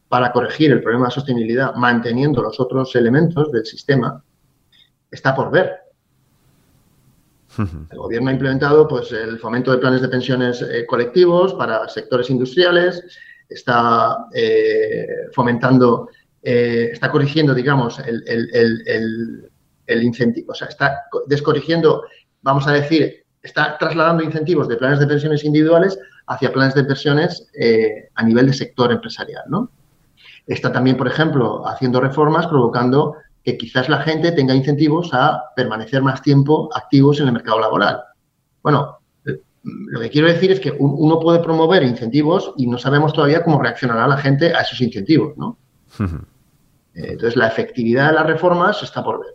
para 0.10 0.34
corregir 0.34 0.74
el 0.74 0.82
problema 0.84 1.06
de 1.06 1.12
sostenibilidad, 1.12 1.76
manteniendo 1.76 2.42
los 2.42 2.60
otros 2.60 2.94
elementos 2.98 3.50
del 3.54 3.66
sistema, 3.66 4.22
está 5.10 5.34
por 5.34 5.50
ver. 5.50 5.78
El 7.58 7.98
gobierno 7.98 8.32
ha 8.32 8.34
implementado 8.34 8.86
pues, 8.86 9.14
el 9.14 9.40
fomento 9.40 9.72
de 9.72 9.78
planes 9.78 10.02
de 10.02 10.10
pensiones 10.10 10.62
eh, 10.62 10.86
colectivos 10.86 11.54
para 11.54 11.88
sectores 11.88 12.30
industriales, 12.30 13.02
está 13.48 14.26
fomentando 15.34 16.10
eh, 16.44 16.90
está 16.92 17.12
corrigiendo, 17.12 17.54
digamos, 17.54 18.00
el, 18.00 20.04
incentivo, 20.04 20.52
o 20.52 20.56
sea, 20.56 20.68
está 20.68 21.04
descorrigiendo, 21.28 22.04
vamos 22.42 22.68
a 22.68 22.74
decir, 22.74 23.26
está 23.42 23.78
trasladando 23.78 24.24
incentivos 24.24 24.68
de 24.68 24.78
planes 24.78 25.00
de 25.00 25.08
pensiones 25.08 25.44
individuales 25.44 25.98
hacia 26.28 26.54
planes 26.54 26.76
de 26.76 26.84
pensiones 26.84 27.48
eh, 27.60 28.10
a 28.14 28.24
nivel 28.24 28.48
de 28.48 28.54
sector 28.54 28.92
empresarial, 28.92 29.44
¿no? 29.48 29.72
está 30.50 30.72
también, 30.72 30.98
por 30.98 31.08
ejemplo, 31.08 31.66
haciendo 31.68 32.02
reformas 32.02 32.48
provocando 32.48 33.16
que 33.44 33.58
quizás 33.58 33.88
la 33.88 34.02
gente 34.02 34.32
tenga 34.32 34.56
incentivos 34.56 35.12
a 35.14 35.52
permanecer 35.56 36.02
más 36.02 36.22
tiempo 36.22 36.70
activos 36.74 37.20
en 37.20 37.28
el 37.28 37.34
mercado 37.34 37.60
laboral. 37.60 38.02
Bueno, 38.64 38.98
lo 39.64 40.00
que 40.00 40.10
quiero 40.10 40.28
decir 40.28 40.52
es 40.52 40.60
que 40.60 40.72
uno 40.72 41.20
puede 41.20 41.40
promover 41.40 41.84
incentivos 41.84 42.54
y 42.58 42.68
no 42.68 42.78
sabemos 42.78 43.14
todavía 43.14 43.44
cómo 43.44 43.62
reaccionará 43.62 44.08
la 44.08 44.18
gente 44.18 44.54
a 44.54 44.62
esos 44.62 44.82
incentivos, 44.82 45.38
¿no? 45.38 45.58
Entonces, 46.94 47.36
la 47.36 47.48
efectividad 47.48 48.08
de 48.08 48.14
las 48.14 48.28
reformas 48.28 48.82
está 48.84 49.04
por 49.04 49.20
ver. 49.20 49.34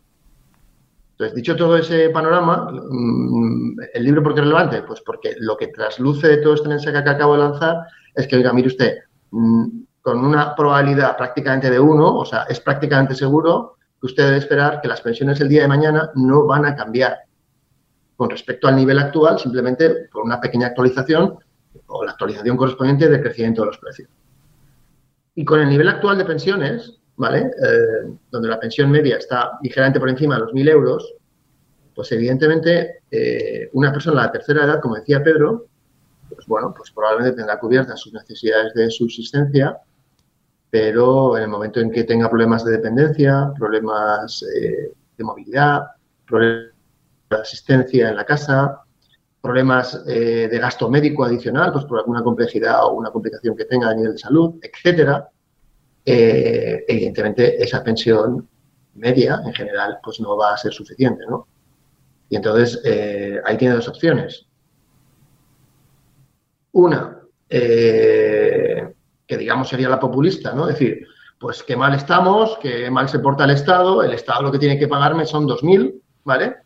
Entonces, 1.12 1.36
dicho 1.36 1.54
todo 1.54 1.76
ese 1.76 2.10
panorama, 2.10 2.70
mm, 2.72 3.76
¿el 3.94 4.04
libro 4.04 4.22
por 4.22 4.34
qué 4.34 4.40
es 4.40 4.46
relevante? 4.46 4.82
Pues 4.82 5.00
porque 5.00 5.34
lo 5.38 5.56
que 5.56 5.68
trasluce 5.68 6.26
de 6.26 6.36
todo 6.38 6.54
este 6.54 6.68
mensaje 6.68 7.02
que 7.02 7.10
acabo 7.10 7.34
de 7.34 7.38
lanzar 7.38 7.86
es 8.14 8.26
que, 8.26 8.36
oiga, 8.36 8.52
mire 8.52 8.68
usted, 8.68 8.96
mm, 9.30 9.66
con 10.02 10.24
una 10.24 10.54
probabilidad 10.56 11.16
prácticamente 11.16 11.70
de 11.70 11.78
uno, 11.78 12.16
o 12.16 12.24
sea, 12.24 12.42
es 12.48 12.58
prácticamente 12.60 13.14
seguro 13.14 13.76
que 14.00 14.06
usted 14.06 14.24
debe 14.24 14.38
esperar 14.38 14.80
que 14.80 14.88
las 14.88 15.00
pensiones 15.00 15.40
el 15.40 15.48
día 15.48 15.62
de 15.62 15.68
mañana 15.68 16.10
no 16.16 16.46
van 16.46 16.66
a 16.66 16.74
cambiar 16.74 17.18
con 18.16 18.28
respecto 18.28 18.68
al 18.68 18.76
nivel 18.76 18.98
actual, 18.98 19.38
simplemente 19.38 20.08
por 20.12 20.24
una 20.24 20.40
pequeña 20.40 20.68
actualización 20.68 21.38
o 21.86 22.04
la 22.04 22.10
actualización 22.12 22.56
correspondiente 22.56 23.08
del 23.08 23.22
crecimiento 23.22 23.62
de 23.62 23.66
los 23.68 23.78
precios. 23.78 24.08
Y 25.34 25.44
con 25.44 25.60
el 25.60 25.68
nivel 25.68 25.88
actual 25.88 26.18
de 26.18 26.24
pensiones, 26.24 27.00
¿vale? 27.16 27.40
Eh, 27.40 28.16
donde 28.30 28.48
la 28.48 28.60
pensión 28.60 28.90
media 28.90 29.16
está 29.16 29.58
ligeramente 29.62 30.00
por 30.00 30.08
encima 30.08 30.34
de 30.36 30.42
los 30.42 30.52
1.000 30.52 30.68
euros, 30.70 31.14
pues 31.94 32.10
evidentemente 32.12 33.02
eh, 33.10 33.70
una 33.72 33.92
persona 33.92 34.20
de 34.20 34.26
la 34.26 34.32
tercera 34.32 34.64
edad, 34.64 34.80
como 34.80 34.96
decía 34.96 35.22
Pedro, 35.22 35.66
pues 36.28 36.46
bueno, 36.46 36.74
pues 36.76 36.90
probablemente 36.90 37.36
tendrá 37.36 37.58
cubiertas 37.58 38.00
sus 38.00 38.12
necesidades 38.12 38.74
de 38.74 38.90
subsistencia, 38.90 39.78
pero 40.70 41.36
en 41.36 41.44
el 41.44 41.48
momento 41.48 41.80
en 41.80 41.90
que 41.90 42.04
tenga 42.04 42.28
problemas 42.28 42.64
de 42.64 42.72
dependencia, 42.72 43.52
problemas 43.56 44.42
eh, 44.42 44.92
de 45.16 45.24
movilidad, 45.24 45.82
problemas 46.26 46.72
de 47.30 47.36
asistencia 47.36 48.08
en 48.08 48.16
la 48.16 48.24
casa, 48.24 48.80
problemas 49.44 50.02
de 50.06 50.58
gasto 50.58 50.88
médico 50.88 51.22
adicional, 51.22 51.70
pues 51.70 51.84
por 51.84 51.98
alguna 51.98 52.22
complejidad 52.22 52.86
o 52.86 52.94
una 52.94 53.10
complicación 53.10 53.54
que 53.54 53.66
tenga 53.66 53.90
a 53.90 53.94
nivel 53.94 54.12
de 54.12 54.18
salud, 54.18 54.54
etcétera, 54.62 55.28
eh, 56.06 56.84
evidentemente 56.86 57.62
esa 57.62 57.82
pensión 57.82 58.46
media 58.94 59.40
en 59.44 59.54
general 59.54 59.98
pues 60.02 60.20
no 60.20 60.36
va 60.36 60.52
a 60.52 60.56
ser 60.56 60.72
suficiente, 60.72 61.24
¿no? 61.28 61.48
Y 62.28 62.36
entonces 62.36 62.80
eh, 62.84 63.40
ahí 63.44 63.56
tiene 63.56 63.74
dos 63.74 63.88
opciones. 63.88 64.46
Una, 66.72 67.22
eh, 67.48 68.92
que 69.26 69.36
digamos 69.38 69.68
sería 69.68 69.88
la 69.88 70.00
populista, 70.00 70.52
¿no? 70.52 70.68
Es 70.68 70.78
decir, 70.78 71.06
pues 71.38 71.62
qué 71.62 71.76
mal 71.76 71.94
estamos, 71.94 72.58
qué 72.60 72.90
mal 72.90 73.08
se 73.08 73.20
porta 73.20 73.44
el 73.44 73.50
Estado, 73.50 74.02
el 74.02 74.12
Estado 74.12 74.42
lo 74.42 74.52
que 74.52 74.58
tiene 74.58 74.78
que 74.78 74.88
pagarme 74.88 75.24
son 75.24 75.46
2.000, 75.46 76.00
¿vale? 76.24 76.56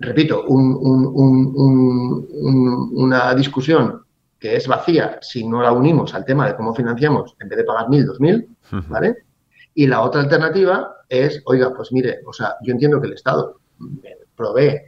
Repito, 0.00 0.44
una 2.94 3.34
discusión 3.34 4.04
que 4.38 4.54
es 4.56 4.68
vacía 4.68 5.18
si 5.20 5.46
no 5.46 5.60
la 5.60 5.72
unimos 5.72 6.14
al 6.14 6.24
tema 6.24 6.46
de 6.46 6.54
cómo 6.54 6.72
financiamos 6.72 7.34
en 7.40 7.48
vez 7.48 7.58
de 7.58 7.64
pagar 7.64 7.88
mil, 7.88 8.06
dos 8.06 8.20
mil, 8.20 8.48
¿vale? 8.88 9.16
Y 9.74 9.86
la 9.86 10.02
otra 10.02 10.20
alternativa 10.20 10.94
es, 11.08 11.42
oiga, 11.46 11.72
pues 11.74 11.90
mire, 11.92 12.20
o 12.26 12.32
sea, 12.32 12.54
yo 12.62 12.72
entiendo 12.72 13.00
que 13.00 13.08
el 13.08 13.14
Estado 13.14 13.60
provee 14.36 14.78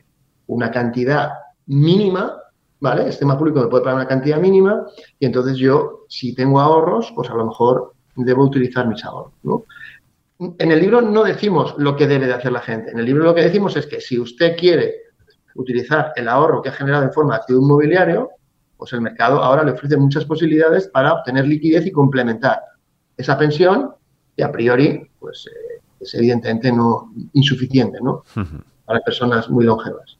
una 0.46 0.70
cantidad 0.70 1.30
mínima, 1.66 2.36
¿vale? 2.78 3.02
El 3.04 3.10
sistema 3.10 3.36
público 3.36 3.60
me 3.60 3.66
puede 3.66 3.82
pagar 3.82 3.96
una 3.96 4.08
cantidad 4.08 4.38
mínima 4.38 4.86
y 5.18 5.26
entonces 5.26 5.56
yo, 5.56 6.04
si 6.08 6.34
tengo 6.34 6.60
ahorros, 6.60 7.12
pues 7.16 7.28
a 7.30 7.34
lo 7.34 7.46
mejor 7.46 7.94
debo 8.14 8.44
utilizar 8.44 8.86
mis 8.86 9.04
ahorros, 9.04 9.34
¿no? 9.42 9.64
En 10.58 10.72
el 10.72 10.80
libro 10.80 11.02
no 11.02 11.22
decimos 11.22 11.74
lo 11.76 11.96
que 11.96 12.06
debe 12.06 12.26
de 12.26 12.32
hacer 12.32 12.52
la 12.52 12.60
gente. 12.60 12.90
En 12.90 12.98
el 12.98 13.04
libro 13.04 13.24
lo 13.24 13.34
que 13.34 13.42
decimos 13.42 13.76
es 13.76 13.86
que 13.86 14.00
si 14.00 14.18
usted 14.18 14.56
quiere 14.56 14.94
utilizar 15.54 16.12
el 16.16 16.28
ahorro 16.28 16.62
que 16.62 16.70
ha 16.70 16.72
generado 16.72 17.04
en 17.04 17.12
forma 17.12 17.34
de 17.34 17.40
activo 17.40 17.60
inmobiliario, 17.60 18.30
pues 18.76 18.92
el 18.94 19.02
mercado 19.02 19.42
ahora 19.42 19.62
le 19.62 19.72
ofrece 19.72 19.98
muchas 19.98 20.24
posibilidades 20.24 20.88
para 20.88 21.12
obtener 21.12 21.46
liquidez 21.46 21.84
y 21.86 21.92
complementar 21.92 22.60
esa 23.16 23.36
pensión 23.36 23.90
que 24.34 24.42
a 24.42 24.50
priori 24.50 25.10
pues 25.18 25.46
eh, 25.46 25.82
es 26.00 26.14
evidentemente 26.14 26.72
no 26.72 27.12
insuficiente 27.34 27.98
¿no? 28.00 28.24
para 28.86 29.00
personas 29.00 29.50
muy 29.50 29.64
longevas. 29.64 30.16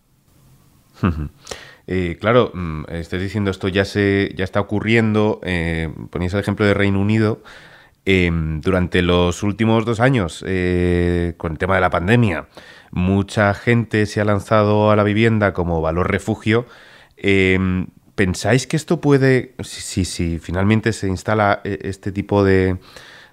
Eh, 1.87 2.19
claro, 2.21 2.53
mm, 2.55 2.85
estás 2.91 3.21
diciendo 3.21 3.51
esto 3.51 3.67
ya 3.67 3.85
se 3.85 4.33
ya 4.37 4.45
está 4.45 4.61
ocurriendo. 4.61 5.41
Eh, 5.43 5.93
ponéis 6.11 6.35
el 6.35 6.41
ejemplo 6.41 6.65
de 6.67 6.75
Reino 6.75 7.01
Unido. 7.01 7.41
Em, 8.07 8.61
durante 8.63 9.03
los 9.03 9.43
últimos 9.43 9.85
dos 9.85 10.01
años, 10.01 10.43
eh, 10.47 11.35
con 11.37 11.53
el 11.53 11.59
tema 11.59 11.75
de 11.75 11.83
la 11.83 11.91
pandemia, 11.91 12.47
mucha 12.91 13.53
gente 13.55 14.07
se 14.07 14.21
ha 14.21 14.25
lanzado 14.25 14.91
a 14.91 14.97
la 14.97 15.05
vivienda 15.05 15.53
como 15.53 15.81
valor 15.83 16.11
refugio. 16.11 16.67
Em, 17.17 17.89
¿Pensáis 18.15 18.67
que 18.67 18.77
esto 18.77 19.01
puede, 19.01 19.55
si, 19.63 20.39
finalmente 20.39 20.93
se 20.93 21.09
instala 21.09 21.61
eh, 21.65 21.79
este 21.83 22.13
tipo 22.13 22.45
de, 22.45 22.79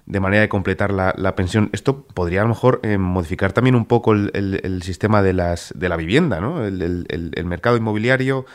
de 0.08 0.20
manera 0.20 0.40
de 0.40 0.48
completar 0.48 0.90
la, 0.90 1.34
pensión, 1.36 1.68
esto 1.72 2.04
podría 2.14 2.40
a 2.40 2.44
lo 2.44 2.48
mejor 2.48 2.80
eh, 2.82 2.96
modificar 2.96 3.52
también 3.52 3.74
un 3.74 3.84
poco 3.84 4.14
el, 4.14 4.80
sistema 4.82 5.22
de 5.22 5.34
la 5.34 5.96
vivienda, 5.98 6.40
¿no? 6.40 6.64
El, 6.64 7.44
mercado 7.44 7.76
inmobiliario 7.76 8.46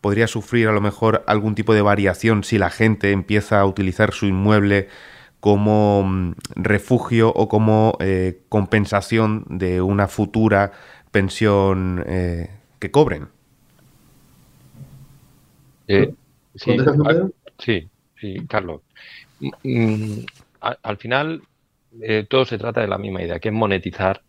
podría 0.00 0.28
sufrir 0.28 0.68
a 0.68 0.72
lo 0.72 0.80
mejor 0.80 1.24
algún 1.26 1.56
tipo 1.56 1.74
de 1.74 1.82
variación 1.82 2.44
si 2.44 2.58
la 2.58 2.70
gente 2.70 3.10
empieza 3.10 3.58
a 3.58 3.66
utilizar 3.66 4.12
su 4.12 4.26
inmueble 4.26 4.88
como 5.40 6.04
mm, 6.04 6.34
refugio 6.54 7.32
o 7.34 7.48
como 7.48 7.96
eh, 8.00 8.42
compensación 8.48 9.44
de 9.48 9.80
una 9.80 10.06
futura 10.08 10.72
pensión 11.10 12.04
que 12.78 12.90
cobren. 12.90 13.28
Eh, 15.90 16.14
sí, 17.58 17.90
sí, 18.20 18.46
Carlos. 18.48 18.82
Mm, 19.40 19.48
mm, 19.64 20.26
al, 20.60 20.96
final, 20.98 21.42
eh, 22.00 22.26
todo 22.28 22.44
se 22.44 22.58
trata 22.58 22.80
de 22.80 22.86
la 22.86 22.98
misma 22.98 23.22
idea, 23.22 23.40
que 23.40 23.48
es 23.48 23.54
monetizar 23.54 24.22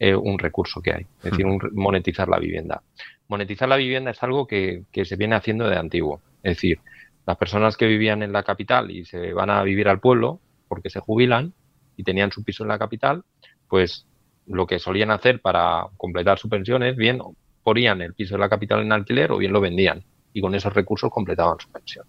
eh, 0.00 0.16
un 0.16 0.38
recurso 0.40 0.82
que 0.82 0.92
hay, 0.92 1.06
es 1.22 1.30
decir, 1.30 1.46
monetizar 1.72 2.28
la 2.28 2.40
vivienda. 2.40 2.82
Monetizar 3.28 3.68
la 3.68 3.76
vivienda 3.76 4.10
es 4.10 4.22
algo 4.24 4.46
que, 4.48 4.84
se 4.92 5.16
viene 5.16 5.36
haciendo 5.36 5.68
de 5.68 5.76
antiguo. 5.76 6.20
Es 6.42 6.56
decir, 6.56 6.80
las 7.26 7.36
personas 7.36 7.76
que 7.76 7.86
vivían 7.86 8.24
en 8.24 8.32
la 8.32 8.42
capital 8.42 8.90
y 8.90 9.04
se 9.04 9.32
van 9.32 9.50
a 9.50 9.62
vivir 9.62 9.88
al 9.88 10.00
pueblo 10.00 10.40
porque 10.68 10.90
se 10.90 11.00
jubilan 11.00 11.52
y 11.96 12.04
tenían 12.04 12.32
su 12.32 12.44
piso 12.44 12.64
en 12.64 12.68
la 12.68 12.78
capital, 12.78 13.24
pues 13.68 14.06
lo 14.46 14.66
que 14.66 14.78
solían 14.78 15.10
hacer 15.10 15.40
para 15.40 15.86
completar 15.96 16.38
su 16.38 16.48
pensión 16.48 16.82
es 16.82 16.96
bien 16.96 17.20
ponían 17.62 18.02
el 18.02 18.14
piso 18.14 18.34
en 18.34 18.42
la 18.42 18.48
capital 18.48 18.82
en 18.82 18.92
alquiler 18.92 19.32
o 19.32 19.38
bien 19.38 19.52
lo 19.52 19.60
vendían 19.60 20.04
y 20.32 20.40
con 20.40 20.54
esos 20.54 20.72
recursos 20.74 21.10
completaban 21.10 21.58
su 21.58 21.70
pensión. 21.70 22.06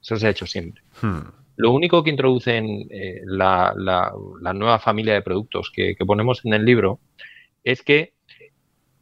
Eso 0.00 0.16
se 0.16 0.26
ha 0.26 0.30
hecho 0.30 0.46
siempre. 0.46 0.82
Hmm. 1.00 1.20
Lo 1.56 1.72
único 1.72 2.04
que 2.04 2.10
introducen 2.10 2.86
eh, 2.90 3.22
la, 3.24 3.74
nueva 4.54 4.78
familia 4.78 5.14
de 5.14 5.22
productos 5.22 5.72
que, 5.74 5.96
ponemos 6.06 6.44
en 6.44 6.54
el 6.54 6.64
libro 6.64 7.00
es 7.64 7.82
que, 7.82 8.12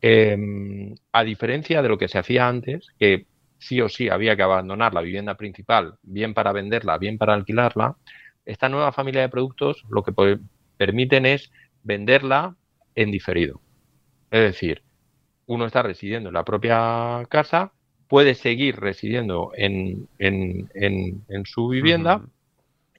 em, 0.01 0.95
a 1.13 1.23
diferencia 1.23 1.83
de 1.83 1.89
lo 1.89 1.99
que 1.99 2.09
se 2.09 2.19
hacía 2.19 2.49
antes, 2.49 2.89
que 2.99 3.27
sí 3.59 3.81
o 3.81 3.89
sí 3.89 4.09
había 4.09 4.37
que 4.37 4.43
abandonar 4.43 4.95
la 4.95 5.03
vivienda 5.03 5.35
principal, 5.35 5.97
bien 6.03 6.33
para 6.33 6.53
venderla, 6.53 6.97
bien 6.97 7.19
para 7.19 7.35
alquilarla, 7.35 7.97
esta 8.47 8.69
nueva 8.69 8.93
familia 8.93 9.21
de 9.21 9.29
productos 9.29 9.85
lo 9.91 10.03
que 10.03 10.39
permiten 10.77 11.27
es 11.27 11.51
venderla 11.83 12.57
en 12.95 13.11
diferido. 13.11 13.61
Es 14.31 14.41
decir, 14.41 14.83
uno 15.47 15.67
está 15.67 15.83
residiendo 15.83 16.31
en 16.31 16.35
la 16.35 16.45
propia 16.45 17.25
casa, 17.29 17.73
puede 18.09 18.35
seguir 18.35 18.77
residiendo 18.77 19.53
en, 19.55 20.09
su 21.45 21.69
vivienda 21.69 22.23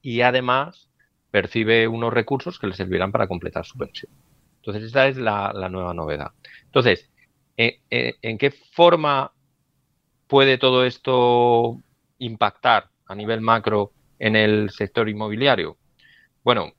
y 0.02 0.22
además 0.22 0.90
percibe 1.32 1.88
unos 1.88 2.14
recursos 2.14 2.60
que 2.60 2.68
le 2.68 2.74
servirán 2.74 3.12
para 3.12 3.28
completar 3.28 3.66
su 3.66 3.78
pensión. 3.78 4.12
Entonces, 4.58 4.84
esa 4.84 5.08
es 5.08 5.18
la, 5.18 5.52
nueva 5.70 5.94
novedad. 5.94 6.32
Entonces, 6.66 7.10
¿en, 7.56 7.76
¿en, 7.90 8.38
qué 8.38 8.52
forma 8.52 9.32
puede 10.28 10.58
todo 10.58 10.86
esto 10.86 11.80
impactar 12.20 12.90
a 13.06 13.16
nivel 13.16 13.42
macro 13.42 13.92
en 14.20 14.36
el 14.36 14.70
sector 14.70 15.10
inmobiliario? 15.10 15.78
Bueno, 16.44 16.74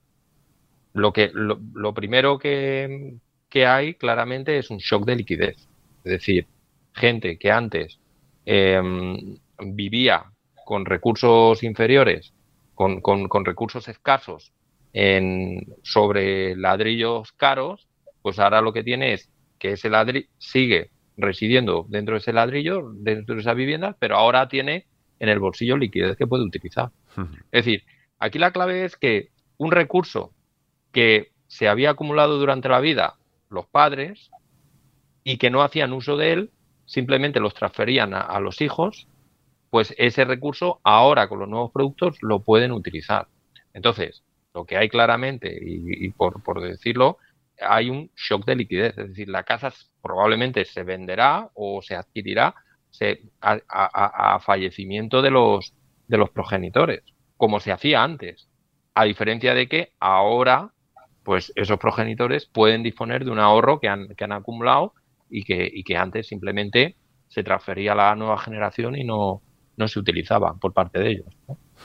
lo, 0.94 1.12
que, 1.12 1.30
lo, 1.32 1.94
primero 1.94 2.38
que, 2.38 3.14
que 3.48 3.66
hay 3.66 3.94
claramente 3.94 4.58
es 4.58 4.70
un 4.70 4.78
shock 4.78 5.04
de 5.04 5.16
liquidez. 5.16 5.56
Es 6.04 6.12
decir, 6.12 6.46
gente 6.94 7.38
que 7.38 7.50
antes 7.50 7.98
Em, 8.50 9.36
vivía 9.60 10.24
con 10.64 10.86
recursos 10.86 11.62
inferiores, 11.62 12.32
con, 12.74 13.44
recursos 13.44 13.88
escasos 13.88 14.54
en, 14.94 15.66
sobre 15.82 16.56
ladrillos 16.56 17.30
caros, 17.32 17.86
pues 18.22 18.38
ahora 18.38 18.62
lo 18.62 18.72
que 18.72 18.82
tiene 18.82 19.12
es 19.12 19.28
que 19.58 19.72
ese 19.72 19.90
ladrillo 19.90 20.28
sigue 20.38 20.88
residiendo 21.18 21.84
dentro 21.90 22.14
de 22.14 22.20
ese 22.20 22.32
ladrillo, 22.32 22.90
dentro 22.94 23.34
de 23.34 23.42
esa 23.42 23.52
vivienda, 23.52 23.94
pero 23.98 24.16
ahora 24.16 24.48
tiene 24.48 24.86
en 25.20 25.28
el 25.28 25.40
bolsillo 25.40 25.76
liquidez 25.76 26.16
que 26.16 26.26
puede 26.26 26.44
utilizar. 26.44 26.88
Es 27.50 27.64
decir, 27.64 27.84
aquí 28.18 28.38
la 28.38 28.52
clave 28.52 28.84
es 28.84 28.96
que 28.96 29.30
un 29.56 29.72
recurso 29.72 30.32
que 30.92 31.32
se 31.46 31.68
había 31.68 31.90
acumulado 31.90 32.38
durante 32.38 32.68
la 32.68 32.80
vida 32.80 33.14
los 33.50 33.66
padres 33.66 34.30
y 35.24 35.38
que 35.38 35.50
no 35.50 35.62
hacían 35.62 35.92
uso 35.92 36.16
de 36.16 36.32
él, 36.32 36.50
simplemente 36.84 37.40
los 37.40 37.54
transferían 37.54 38.14
a, 38.14 38.40
los 38.40 38.60
hijos, 38.60 39.08
pues 39.70 39.94
ese 39.98 40.24
recurso 40.24 40.80
ahora 40.82 41.28
con 41.28 41.38
los 41.38 41.48
nuevos 41.48 41.70
productos 41.70 42.16
lo 42.22 42.40
pueden 42.40 42.72
utilizar. 42.72 43.28
Entonces, 43.74 44.24
lo 44.54 44.64
que 44.64 44.76
hay 44.76 44.88
claramente, 44.88 45.58
y, 45.60 46.08
por, 46.10 46.42
por, 46.42 46.62
decirlo, 46.62 47.18
hay 47.60 47.90
un 47.90 48.10
shock 48.16 48.46
de 48.46 48.56
liquidez, 48.56 48.96
es 48.96 49.08
decir, 49.08 49.28
la 49.28 49.42
casa 49.42 49.72
probablemente 50.00 50.64
se 50.64 50.82
venderá 50.82 51.50
o 51.54 51.82
se 51.82 51.94
adquirirá 51.94 52.54
a, 53.40 54.40
fallecimiento 54.40 55.20
de 55.20 55.30
los, 55.30 55.74
de 56.08 56.18
los 56.18 56.30
progenitores, 56.30 57.02
como 57.36 57.60
se 57.60 57.72
hacía 57.72 58.02
antes, 58.02 58.48
a 58.94 59.04
diferencia 59.04 59.54
de 59.54 59.68
que 59.68 59.92
ahora 60.00 60.72
pues 61.22 61.52
esos 61.56 61.78
progenitores 61.78 62.46
pueden 62.46 62.82
disponer 62.82 63.24
de 63.24 63.30
un 63.30 63.38
ahorro 63.38 63.80
que 63.80 63.88
han, 63.88 64.08
que 64.16 64.24
han 64.24 64.32
acumulado 64.32 64.94
y 65.28 65.44
que, 65.44 65.70
y 65.70 65.84
que 65.84 65.96
antes 65.96 66.26
simplemente 66.26 66.96
se 67.28 67.42
transfería 67.42 67.92
a 67.92 67.96
la 67.96 68.16
nueva 68.16 68.38
generación 68.38 68.96
y 68.96 69.04
no, 69.04 69.42
no 69.76 69.88
se 69.88 69.98
utilizaba 69.98 70.54
por 70.54 70.72
parte 70.72 70.98
de 70.98 71.10
ellos. 71.10 71.26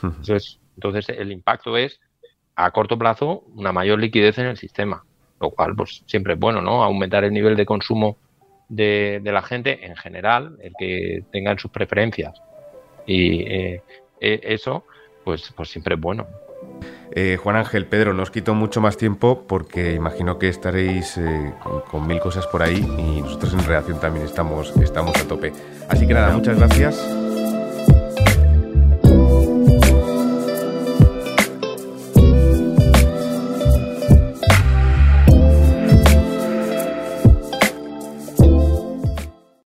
Entonces, 0.02 0.60
entonces, 0.76 1.10
el 1.10 1.32
impacto 1.32 1.78
es 1.78 2.00
a 2.56 2.72
corto 2.72 2.98
plazo 2.98 3.44
una 3.56 3.72
mayor 3.72 4.00
liquidez 4.00 4.38
en 4.38 4.48
el 4.48 4.58
sistema, 4.58 5.04
lo 5.40 5.52
cual 5.52 5.76
pues 5.76 6.04
siempre 6.08 6.34
es 6.34 6.40
bueno, 6.40 6.62
¿no? 6.62 6.84
Aumentar 6.84 7.24
el 7.24 7.34
nivel 7.34 7.56
de 7.56 7.66
consumo 7.66 8.18
de, 8.70 9.22
la 9.24 9.42
gente 9.42 9.86
en 9.86 9.96
general, 9.96 10.58
el 10.62 10.74
que 10.78 11.24
tengan 11.32 11.60
sus 11.60 11.72
preferencias 11.72 12.42
y 13.06 13.42
eh, 13.42 13.82
eh, 14.24 14.40
eso, 14.44 14.86
pues, 15.24 15.54
pues 15.56 15.70
siempre 15.70 15.96
es 15.96 16.02
bueno. 16.02 16.28
Eh, 17.12 17.38
Juan 17.38 17.58
Ángel, 17.58 17.86
Pedro, 17.86 18.14
no 18.14 18.24
os 18.24 18.32
quito 18.32 18.56
mucho 18.56 18.82
más 18.82 18.98
tiempo 18.98 19.44
porque 19.48 19.94
imagino 19.94 20.40
que 20.40 20.48
estaréis 20.48 21.18
eh, 21.18 21.54
con, 21.92 22.08
mil 22.08 22.20
cosas 22.20 22.48
por 22.48 22.64
ahí 22.64 22.78
y 22.78 23.22
nosotros 23.22 23.54
en 23.54 23.66
reacción 23.66 24.00
también 24.00 24.26
estamos, 24.26 24.76
estamos 24.78 25.16
a 25.18 25.28
tope. 25.28 25.52
Así 25.90 26.08
que 26.08 26.14
nada, 26.14 26.34
muchas 26.34 26.58
gracias 26.58 27.23